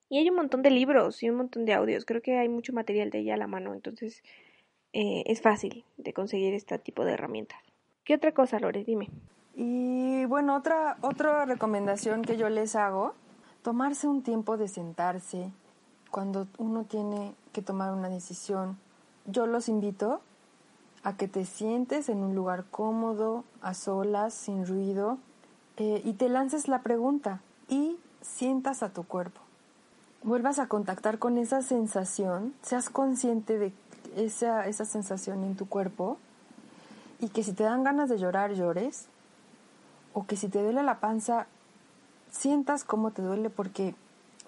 Y 0.08 0.18
hay 0.18 0.28
un 0.28 0.36
montón 0.36 0.62
de 0.62 0.70
libros 0.70 1.22
y 1.22 1.30
un 1.30 1.36
montón 1.36 1.64
de 1.64 1.72
audios. 1.72 2.04
Creo 2.04 2.20
que 2.20 2.36
hay 2.36 2.48
mucho 2.48 2.72
material 2.72 3.10
de 3.10 3.20
ella 3.20 3.34
a 3.34 3.38
la 3.38 3.46
mano, 3.46 3.74
entonces 3.74 4.22
eh, 4.92 5.22
es 5.26 5.40
fácil 5.40 5.84
de 5.98 6.12
conseguir 6.12 6.52
este 6.54 6.78
tipo 6.78 7.04
de 7.04 7.12
herramientas. 7.12 7.60
¿Qué 8.04 8.14
otra 8.14 8.32
cosa, 8.32 8.58
Lore? 8.58 8.82
Dime. 8.82 9.08
Y 9.54 10.24
bueno, 10.24 10.56
otra, 10.56 10.96
otra 11.00 11.44
recomendación 11.44 12.22
que 12.22 12.36
yo 12.36 12.48
les 12.48 12.74
hago, 12.74 13.14
tomarse 13.62 14.08
un 14.08 14.22
tiempo 14.22 14.56
de 14.56 14.66
sentarse 14.66 15.52
cuando 16.10 16.46
uno 16.58 16.84
tiene 16.84 17.34
que 17.52 17.62
tomar 17.62 17.92
una 17.92 18.08
decisión. 18.08 18.78
Yo 19.26 19.46
los 19.46 19.68
invito 19.68 20.20
a 21.02 21.16
que 21.16 21.28
te 21.28 21.46
sientes 21.46 22.08
en 22.08 22.18
un 22.18 22.34
lugar 22.34 22.64
cómodo, 22.70 23.44
a 23.62 23.74
solas, 23.74 24.34
sin 24.34 24.66
ruido. 24.66 25.18
eh, 25.76 26.02
y 26.04 26.12
te 26.12 26.28
lances 26.28 26.68
la 26.68 26.82
pregunta 26.82 27.40
y 27.68 27.96
sientas 28.20 28.82
a 28.82 28.90
tu 28.90 29.04
cuerpo. 29.04 29.40
Vuelvas 30.22 30.58
a 30.58 30.66
contactar 30.66 31.18
con 31.18 31.38
esa 31.38 31.62
sensación, 31.62 32.52
seas 32.60 32.90
consciente 32.90 33.58
de 33.58 33.72
esa, 34.14 34.66
esa 34.66 34.84
sensación 34.84 35.42
en 35.44 35.56
tu 35.56 35.66
cuerpo 35.66 36.18
y 37.18 37.28
que 37.28 37.42
si 37.42 37.52
te 37.52 37.62
dan 37.62 37.84
ganas 37.84 38.10
de 38.10 38.18
llorar, 38.18 38.52
llores, 38.52 39.06
o 40.12 40.26
que 40.26 40.36
si 40.36 40.48
te 40.48 40.62
duele 40.62 40.82
la 40.82 41.00
panza, 41.00 41.46
sientas 42.30 42.84
cómo 42.84 43.12
te 43.12 43.22
duele 43.22 43.48
porque 43.48 43.94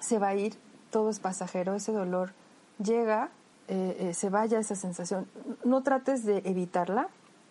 se 0.01 0.19
va 0.19 0.29
a 0.29 0.35
ir, 0.35 0.55
todo 0.93 1.11
es 1.11 1.19
pasajero, 1.19 1.75
ese 1.75 1.91
dolor 1.91 2.33
llega, 2.79 3.31
eh, 3.67 3.97
eh, 3.99 4.15
se 4.15 4.29
vaya 4.29 4.61
esa 4.61 4.77
sensación. 4.77 5.27
No 5.65 5.83
trates 5.83 6.25
de 6.25 6.43
evitarla, 6.45 7.09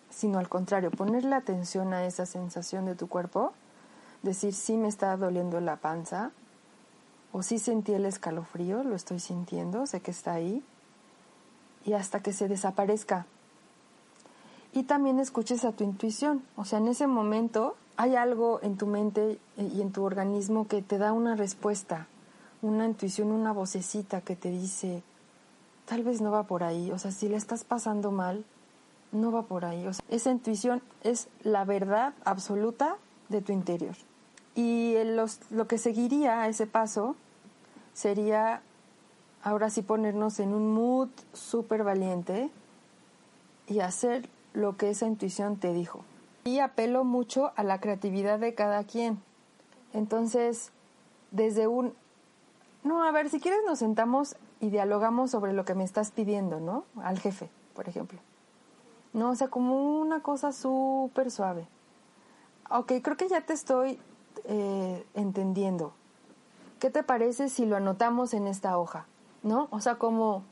sino 0.08 0.38
al 0.38 0.48
contrario, 0.48 0.90
ponerle 0.90 1.34
atención 1.34 1.92
a 1.92 2.06
esa 2.06 2.24
sensación 2.24 2.86
de 2.86 2.94
tu 2.94 3.08
cuerpo, 3.08 3.52
decir, 4.22 4.54
sí 4.54 4.76
me 4.76 4.88
está 4.88 5.16
doliendo 5.16 5.60
la 5.60 5.76
panza, 5.76 6.30
o 7.32 7.42
sí 7.42 7.58
sentí 7.58 7.92
el 7.92 8.06
escalofrío, 8.06 8.84
lo 8.84 8.94
estoy 8.94 9.18
sintiendo, 9.18 9.86
sé 9.86 10.00
que 10.00 10.12
está 10.12 10.34
ahí, 10.34 10.62
y 11.84 11.94
hasta 11.94 12.20
que 12.20 12.32
se 12.32 12.46
desaparezca. 12.46 13.26
Y 14.72 14.84
también 14.84 15.18
escuches 15.18 15.64
a 15.64 15.72
tu 15.72 15.82
intuición, 15.82 16.44
o 16.56 16.64
sea, 16.64 16.78
en 16.78 16.88
ese 16.88 17.08
momento 17.08 17.74
hay 17.96 18.14
algo 18.14 18.60
en 18.62 18.76
tu 18.76 18.86
mente 18.86 19.38
y 19.56 19.80
en 19.80 19.92
tu 19.92 20.04
organismo 20.04 20.68
que 20.68 20.80
te 20.82 20.98
da 20.98 21.12
una 21.12 21.34
respuesta, 21.34 22.06
una 22.62 22.86
intuición, 22.86 23.32
una 23.32 23.52
vocecita 23.52 24.20
que 24.20 24.36
te 24.36 24.50
dice, 24.50 25.02
tal 25.84 26.04
vez 26.04 26.20
no 26.20 26.30
va 26.30 26.44
por 26.44 26.62
ahí, 26.62 26.90
o 26.90 26.98
sea, 26.98 27.10
si 27.10 27.28
le 27.28 27.36
estás 27.36 27.64
pasando 27.64 28.10
mal, 28.12 28.44
no 29.12 29.30
va 29.30 29.42
por 29.42 29.64
ahí. 29.64 29.86
O 29.86 29.92
sea, 29.92 30.04
esa 30.08 30.30
intuición 30.30 30.82
es 31.02 31.28
la 31.42 31.64
verdad 31.64 32.14
absoluta 32.24 32.96
de 33.28 33.42
tu 33.42 33.52
interior. 33.52 33.94
Y 34.54 34.94
los, 35.04 35.40
lo 35.50 35.66
que 35.66 35.78
seguiría 35.78 36.42
a 36.42 36.48
ese 36.48 36.66
paso 36.66 37.16
sería 37.94 38.62
ahora 39.42 39.70
sí 39.70 39.82
ponernos 39.82 40.40
en 40.40 40.52
un 40.52 40.72
mood 40.72 41.08
súper 41.32 41.84
valiente 41.84 42.50
y 43.66 43.80
hacer 43.80 44.28
lo 44.52 44.76
que 44.76 44.90
esa 44.90 45.06
intuición 45.06 45.56
te 45.56 45.72
dijo. 45.72 46.04
Y 46.44 46.58
apelo 46.58 47.04
mucho 47.04 47.52
a 47.56 47.62
la 47.62 47.80
creatividad 47.80 48.38
de 48.38 48.54
cada 48.54 48.84
quien. 48.84 49.20
Entonces, 49.92 50.72
desde 51.30 51.66
un... 51.66 51.94
No, 52.84 53.04
a 53.04 53.10
ver, 53.12 53.30
si 53.30 53.40
quieres 53.40 53.60
nos 53.66 53.78
sentamos 53.78 54.36
y 54.60 54.70
dialogamos 54.70 55.30
sobre 55.30 55.52
lo 55.52 55.64
que 55.64 55.74
me 55.74 55.84
estás 55.84 56.10
pidiendo, 56.10 56.60
¿no? 56.60 56.84
Al 57.02 57.18
jefe, 57.18 57.48
por 57.74 57.88
ejemplo. 57.88 58.18
No, 59.12 59.30
o 59.30 59.34
sea, 59.34 59.48
como 59.48 60.00
una 60.00 60.22
cosa 60.22 60.52
súper 60.52 61.30
suave. 61.30 61.68
Ok, 62.70 62.92
creo 63.02 63.16
que 63.16 63.28
ya 63.28 63.42
te 63.42 63.52
estoy 63.52 63.98
eh, 64.44 65.06
entendiendo. 65.14 65.92
¿Qué 66.80 66.90
te 66.90 67.02
parece 67.02 67.48
si 67.48 67.66
lo 67.66 67.76
anotamos 67.76 68.34
en 68.34 68.46
esta 68.46 68.78
hoja? 68.78 69.06
¿No? 69.42 69.68
O 69.70 69.80
sea, 69.80 69.96
como, 69.96 70.42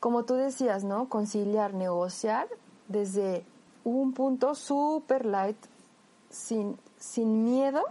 como 0.00 0.24
tú 0.24 0.34
decías, 0.34 0.82
¿no? 0.84 1.08
Conciliar, 1.08 1.74
negociar 1.74 2.48
desde 2.88 3.44
un 3.84 4.12
punto 4.12 4.54
súper 4.54 5.26
light, 5.26 5.56
sin, 6.30 6.78
sin 6.98 7.44
miedo 7.44 7.82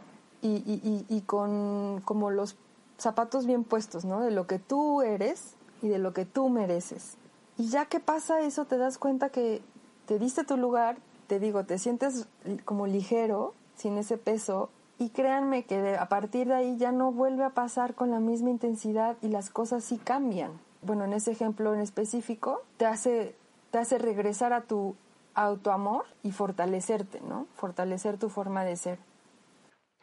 y, 0.41 0.49
y, 0.49 1.05
y, 1.07 1.21
con 1.21 2.01
como 2.03 2.29
los 2.31 2.57
zapatos 2.97 3.45
bien 3.45 3.63
puestos, 3.63 4.05
¿no? 4.05 4.21
De 4.21 4.31
lo 4.31 4.47
que 4.47 4.59
tú 4.59 5.01
eres 5.01 5.55
y 5.81 5.89
de 5.89 5.99
lo 5.99 6.13
que 6.13 6.25
tú 6.25 6.49
mereces. 6.49 7.17
Y 7.57 7.69
ya 7.69 7.85
que 7.85 7.99
pasa 7.99 8.41
eso, 8.41 8.65
te 8.65 8.77
das 8.77 8.97
cuenta 8.97 9.29
que 9.29 9.61
te 10.05 10.19
diste 10.19 10.43
tu 10.43 10.57
lugar, 10.57 10.97
te 11.27 11.39
digo, 11.39 11.63
te 11.63 11.77
sientes 11.77 12.27
como 12.65 12.87
ligero, 12.87 13.53
sin 13.75 13.97
ese 13.97 14.17
peso, 14.17 14.69
y 14.97 15.09
créanme 15.09 15.63
que 15.63 15.97
a 15.97 16.07
partir 16.07 16.47
de 16.47 16.53
ahí 16.53 16.77
ya 16.77 16.91
no 16.91 17.11
vuelve 17.11 17.43
a 17.43 17.49
pasar 17.49 17.95
con 17.95 18.11
la 18.11 18.19
misma 18.19 18.49
intensidad 18.49 19.17
y 19.21 19.27
las 19.27 19.49
cosas 19.49 19.83
sí 19.83 19.97
cambian. 19.97 20.51
Bueno, 20.81 21.03
en 21.03 21.13
ese 21.13 21.31
ejemplo 21.31 21.73
en 21.73 21.81
específico, 21.81 22.61
te 22.77 22.85
hace, 22.85 23.35
te 23.71 23.79
hace 23.79 23.97
regresar 23.97 24.53
a 24.53 24.61
tu 24.61 24.95
autoamor 25.33 26.05
y 26.23 26.31
fortalecerte, 26.31 27.19
¿no? 27.27 27.47
Fortalecer 27.55 28.17
tu 28.17 28.29
forma 28.29 28.63
de 28.63 28.77
ser. 28.77 28.99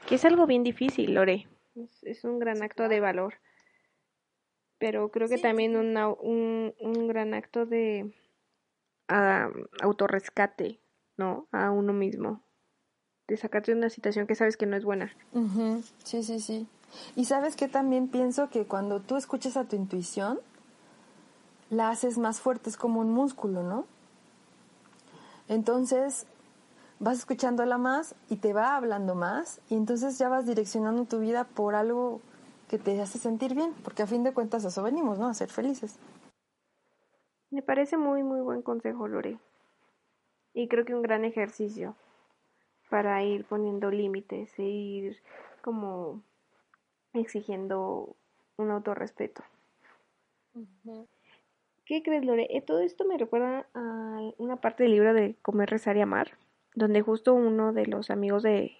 Que 0.07 0.17
es 0.17 0.25
algo 0.25 0.47
bien 0.47 0.63
difícil, 0.63 1.15
Lore. 1.15 1.47
Es, 2.03 2.25
un 2.25 2.39
gran 2.39 2.63
acto 2.63 2.89
de 2.89 3.01
valor. 3.01 3.35
Pero 4.79 5.11
creo 5.11 5.29
que 5.29 5.39
también 5.39 5.77
un, 5.77 5.97
un 6.79 7.09
gran 7.09 7.35
acto 7.35 7.67
de, 7.67 8.13
a 9.09 9.49
autorrescate, 9.81 10.81
¿no? 11.17 11.47
A 11.53 11.71
uno 11.71 11.93
mismo. 11.93 12.43
De 13.29 13.37
sacarte 13.37 13.73
de 13.73 13.79
una 13.79 13.91
situación 13.91 14.27
que 14.27 14.35
sabes 14.35 14.57
que 14.57 14.67
no 14.67 14.77
es 14.77 14.85
buena. 14.85 15.15
Sí, 16.05 16.23
sí, 16.23 16.41
sí. 16.41 16.67
Y 17.17 17.25
sabes 17.27 17.57
que 17.57 17.69
también 17.69 18.09
pienso 18.09 18.51
que 18.51 18.67
cuando 18.67 19.01
tú 19.01 19.17
escuchas 19.17 19.57
a 19.57 19.65
tu 19.65 19.77
intuición, 19.77 20.41
la 21.71 21.91
haces 21.91 22.19
más 22.19 22.41
fuerte, 22.41 22.69
es 22.69 22.77
como 22.77 23.01
un 23.01 23.13
músculo, 23.13 23.63
¿no? 23.63 23.87
Entonces 25.49 26.27
vas 27.03 27.19
escuchándola 27.19 27.79
más 27.79 28.15
y 28.31 28.37
te 28.37 28.53
va 28.53 28.77
hablando 28.77 29.17
más 29.17 29.61
y 29.69 29.75
entonces 29.75 30.19
ya 30.19 30.29
vas 30.29 30.47
direccionando 30.47 31.05
tu 31.05 31.19
vida 31.19 31.43
por 31.43 31.75
algo 31.75 32.21
que 32.69 32.79
te 32.79 32.99
hace 33.01 33.19
sentir 33.19 33.57
bien, 33.57 33.75
porque 33.83 34.05
a 34.05 34.07
fin 34.07 34.23
de 34.23 34.33
cuentas 34.33 34.65
eso 34.65 34.83
venimos, 34.85 35.19
¿no? 35.19 35.27
A 35.27 35.35
ser 35.35 35.49
felices. 35.49 35.99
Me 37.51 37.61
parece 37.61 37.97
muy, 37.97 38.23
muy 38.23 38.41
buen 38.41 38.63
consejo, 38.63 39.09
Lore. 39.09 39.39
Y 40.55 40.69
creo 40.69 40.85
que 40.85 40.95
un 40.95 41.03
gran 41.03 41.25
ejercicio 41.25 41.97
para 42.89 43.23
ir 43.25 43.45
poniendo 43.47 43.91
límites 43.91 44.57
e 44.59 44.63
ir 44.63 45.23
como 45.61 46.23
exigiendo 47.15 48.15
un 48.57 48.71
autorrespeto. 48.71 49.43
¿Qué 51.85 52.03
crees, 52.05 52.25
Lore? 52.25 52.47
Eh, 52.49 52.63
todo 52.63 52.79
esto 52.79 53.05
me 53.05 53.19
recuerda 53.19 53.67
a 53.75 54.21
una 54.39 54.57
parte 54.57 54.85
del 54.85 54.93
libro 54.93 55.13
de 55.15 55.35
Comer, 55.43 55.69
Rezar 55.69 55.97
y 55.97 56.01
Amar, 56.01 56.39
donde 56.75 57.03
justo 57.03 57.35
uno 57.35 57.73
de 57.73 57.87
los 57.87 58.11
amigos 58.11 58.43
de, 58.43 58.73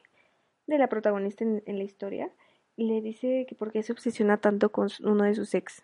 de 0.67 0.79
la 0.79 0.89
protagonista 0.89 1.45
en, 1.45 1.63
la 1.67 1.85
historia 1.85 2.31
le 2.77 3.01
dice 3.01 3.47
que 3.49 3.55
por 3.55 3.71
qué 3.73 3.83
se 3.83 3.93
obsesiona 3.93 4.39
tanto 4.39 4.71
con 4.71 4.89
uno 5.03 5.25
de 5.25 5.35
sus 5.35 5.55
ex 5.55 5.83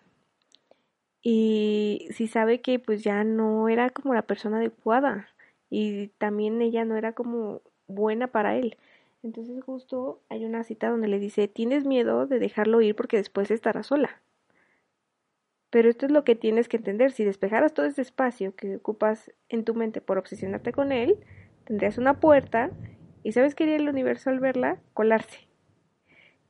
y 1.23 2.09
si 2.11 2.29
sabe 2.29 2.61
que 2.61 2.79
pues 2.79 3.03
ya 3.03 3.25
no 3.25 3.69
era 3.69 3.91
como 3.91 4.15
la 4.15 4.23
persona 4.23 4.59
adecuada 4.59 5.29
y 5.69 6.09
también 6.19 6.63
ella 6.63 6.85
no 6.85 6.97
era 6.97 7.13
como 7.13 7.61
buena 7.87 8.29
para 8.29 8.57
él. 8.57 8.77
Entonces 9.23 9.63
justo 9.63 10.21
hay 10.29 10.45
una 10.45 10.63
cita 10.63 10.89
donde 10.89 11.09
le 11.09 11.19
dice, 11.19 11.49
tienes 11.49 11.85
miedo 11.85 12.27
de 12.27 12.39
dejarlo 12.39 12.81
ir 12.81 12.95
porque 12.95 13.17
después 13.17 13.51
estará 13.51 13.83
sola. 13.83 14.23
Pero 15.71 15.91
esto 15.91 16.07
es 16.07 16.13
lo 16.13 16.25
que 16.25 16.35
tienes 16.35 16.69
que 16.69 16.79
entender, 16.79 17.13
si 17.13 17.25
despejaras 17.25 17.75
todo 17.75 17.85
ese 17.85 18.01
espacio 18.01 18.55
que 18.55 18.77
ocupas 18.77 19.31
en 19.49 19.65
tu 19.65 19.75
mente 19.75 20.01
por 20.01 20.17
obsesionarte 20.17 20.73
con 20.73 20.93
él, 20.93 21.19
tendrías 21.69 21.99
una 21.99 22.15
puerta 22.15 22.71
y 23.23 23.33
sabes 23.33 23.55
que 23.55 23.65
iría 23.65 23.77
el 23.77 23.91
universo 23.91 24.31
al 24.31 24.41
verla 24.41 24.79
colarse 24.95 25.47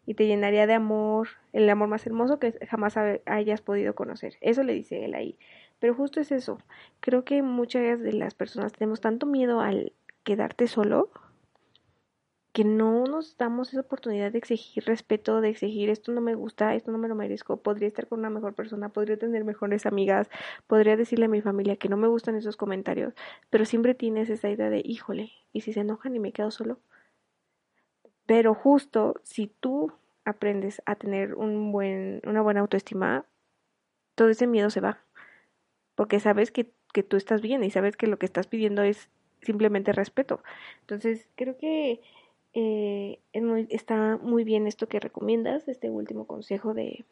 y 0.06 0.14
te 0.14 0.26
llenaría 0.26 0.68
de 0.68 0.74
amor, 0.74 1.28
el 1.52 1.68
amor 1.68 1.88
más 1.88 2.06
hermoso 2.06 2.38
que 2.38 2.52
jamás 2.68 2.96
hayas 2.96 3.60
podido 3.60 3.96
conocer. 3.96 4.36
Eso 4.40 4.62
le 4.62 4.72
dice 4.72 5.04
él 5.04 5.14
ahí. 5.14 5.36
Pero 5.80 5.92
justo 5.92 6.20
es 6.20 6.32
eso. 6.32 6.58
Creo 7.00 7.24
que 7.24 7.42
muchas 7.42 8.00
de 8.00 8.12
las 8.14 8.32
personas 8.34 8.72
tenemos 8.72 9.02
tanto 9.02 9.26
miedo 9.26 9.60
al 9.60 9.92
quedarte 10.22 10.66
solo 10.66 11.10
que 12.58 12.64
no 12.64 13.04
nos 13.04 13.36
damos 13.36 13.68
esa 13.68 13.82
oportunidad 13.82 14.32
de 14.32 14.38
exigir 14.38 14.82
respeto, 14.84 15.40
de 15.40 15.50
exigir 15.50 15.90
esto 15.90 16.10
no 16.10 16.20
me 16.20 16.34
gusta, 16.34 16.74
esto 16.74 16.90
no 16.90 16.98
me 16.98 17.06
lo 17.06 17.14
merezco, 17.14 17.62
podría 17.62 17.86
estar 17.86 18.08
con 18.08 18.18
una 18.18 18.30
mejor 18.30 18.54
persona, 18.54 18.88
podría 18.88 19.16
tener 19.16 19.44
mejores 19.44 19.86
amigas, 19.86 20.28
podría 20.66 20.96
decirle 20.96 21.26
a 21.26 21.28
mi 21.28 21.40
familia 21.40 21.76
que 21.76 21.88
no 21.88 21.96
me 21.96 22.08
gustan 22.08 22.34
esos 22.34 22.56
comentarios, 22.56 23.14
pero 23.48 23.64
siempre 23.64 23.94
tienes 23.94 24.28
esa 24.28 24.50
idea 24.50 24.70
de, 24.70 24.82
híjole, 24.84 25.30
¿y 25.52 25.60
si 25.60 25.72
se 25.72 25.82
enojan 25.82 26.16
y 26.16 26.18
me 26.18 26.32
quedo 26.32 26.50
solo? 26.50 26.80
Pero 28.26 28.54
justo 28.54 29.14
si 29.22 29.46
tú 29.46 29.92
aprendes 30.24 30.82
a 30.84 30.96
tener 30.96 31.36
un 31.36 31.70
buen, 31.70 32.20
una 32.24 32.42
buena 32.42 32.58
autoestima, 32.58 33.24
todo 34.16 34.30
ese 34.30 34.48
miedo 34.48 34.70
se 34.70 34.80
va. 34.80 34.98
Porque 35.94 36.18
sabes 36.18 36.50
que, 36.50 36.72
que 36.92 37.04
tú 37.04 37.16
estás 37.16 37.40
bien 37.40 37.62
y 37.62 37.70
sabes 37.70 37.96
que 37.96 38.08
lo 38.08 38.18
que 38.18 38.26
estás 38.26 38.48
pidiendo 38.48 38.82
es 38.82 39.10
simplemente 39.42 39.92
respeto. 39.92 40.42
Entonces, 40.80 41.28
creo 41.36 41.56
que 41.56 42.00
eh, 42.54 43.20
está 43.68 44.18
muy 44.22 44.44
bien 44.44 44.66
esto 44.66 44.88
que 44.88 45.00
recomiendas, 45.00 45.68
este 45.68 45.90
último 45.90 46.26
consejo 46.26 46.74
de, 46.74 47.04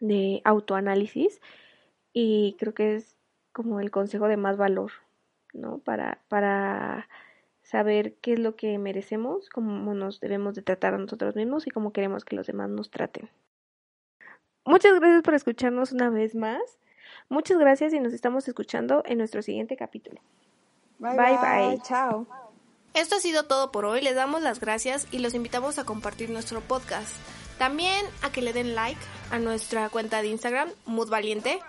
de 0.00 0.40
autoanálisis. 0.44 1.40
Y 2.12 2.56
creo 2.58 2.74
que 2.74 2.96
es 2.96 3.16
como 3.52 3.80
el 3.80 3.90
consejo 3.90 4.28
de 4.28 4.36
más 4.36 4.56
valor, 4.56 4.92
¿no? 5.52 5.78
Para, 5.78 6.22
para 6.28 7.08
saber 7.62 8.14
qué 8.22 8.32
es 8.32 8.38
lo 8.38 8.56
que 8.56 8.78
merecemos, 8.78 9.50
cómo 9.50 9.92
nos 9.94 10.20
debemos 10.20 10.54
de 10.54 10.62
tratar 10.62 10.94
a 10.94 10.98
nosotros 10.98 11.36
mismos 11.36 11.66
y 11.66 11.70
cómo 11.70 11.92
queremos 11.92 12.24
que 12.24 12.36
los 12.36 12.46
demás 12.46 12.70
nos 12.70 12.90
traten. 12.90 13.28
Muchas 14.64 14.98
gracias 14.98 15.22
por 15.22 15.34
escucharnos 15.34 15.92
una 15.92 16.10
vez 16.10 16.34
más. 16.34 16.78
Muchas 17.28 17.58
gracias 17.58 17.92
y 17.92 18.00
nos 18.00 18.12
estamos 18.12 18.48
escuchando 18.48 19.02
en 19.06 19.18
nuestro 19.18 19.42
siguiente 19.42 19.76
capítulo. 19.76 20.20
Bye 20.98 21.16
bye. 21.16 21.36
bye. 21.38 21.80
Chao. 21.82 22.47
Esto 22.98 23.14
ha 23.14 23.20
sido 23.20 23.44
todo 23.44 23.70
por 23.70 23.84
hoy, 23.84 24.00
les 24.00 24.16
damos 24.16 24.42
las 24.42 24.58
gracias 24.58 25.06
y 25.12 25.20
los 25.20 25.32
invitamos 25.32 25.78
a 25.78 25.84
compartir 25.84 26.30
nuestro 26.30 26.60
podcast. 26.60 27.06
También 27.56 28.04
a 28.22 28.32
que 28.32 28.42
le 28.42 28.52
den 28.52 28.74
like 28.74 29.00
a 29.30 29.38
nuestra 29.38 29.88
cuenta 29.88 30.20
de 30.20 30.26
Instagram, 30.26 30.68
Mood 30.84 31.08
Valiente, 31.08 31.60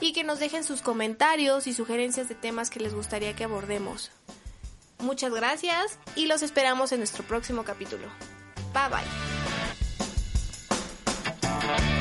y 0.00 0.14
que 0.14 0.24
nos 0.24 0.38
dejen 0.38 0.64
sus 0.64 0.80
comentarios 0.80 1.66
y 1.66 1.74
sugerencias 1.74 2.30
de 2.30 2.36
temas 2.36 2.70
que 2.70 2.80
les 2.80 2.94
gustaría 2.94 3.36
que 3.36 3.44
abordemos. 3.44 4.10
Muchas 4.98 5.34
gracias 5.34 5.98
y 6.16 6.24
los 6.24 6.40
esperamos 6.40 6.90
en 6.92 7.00
nuestro 7.00 7.22
próximo 7.22 7.64
capítulo. 7.64 8.08
Bye 8.72 8.88
bye. 11.68 11.97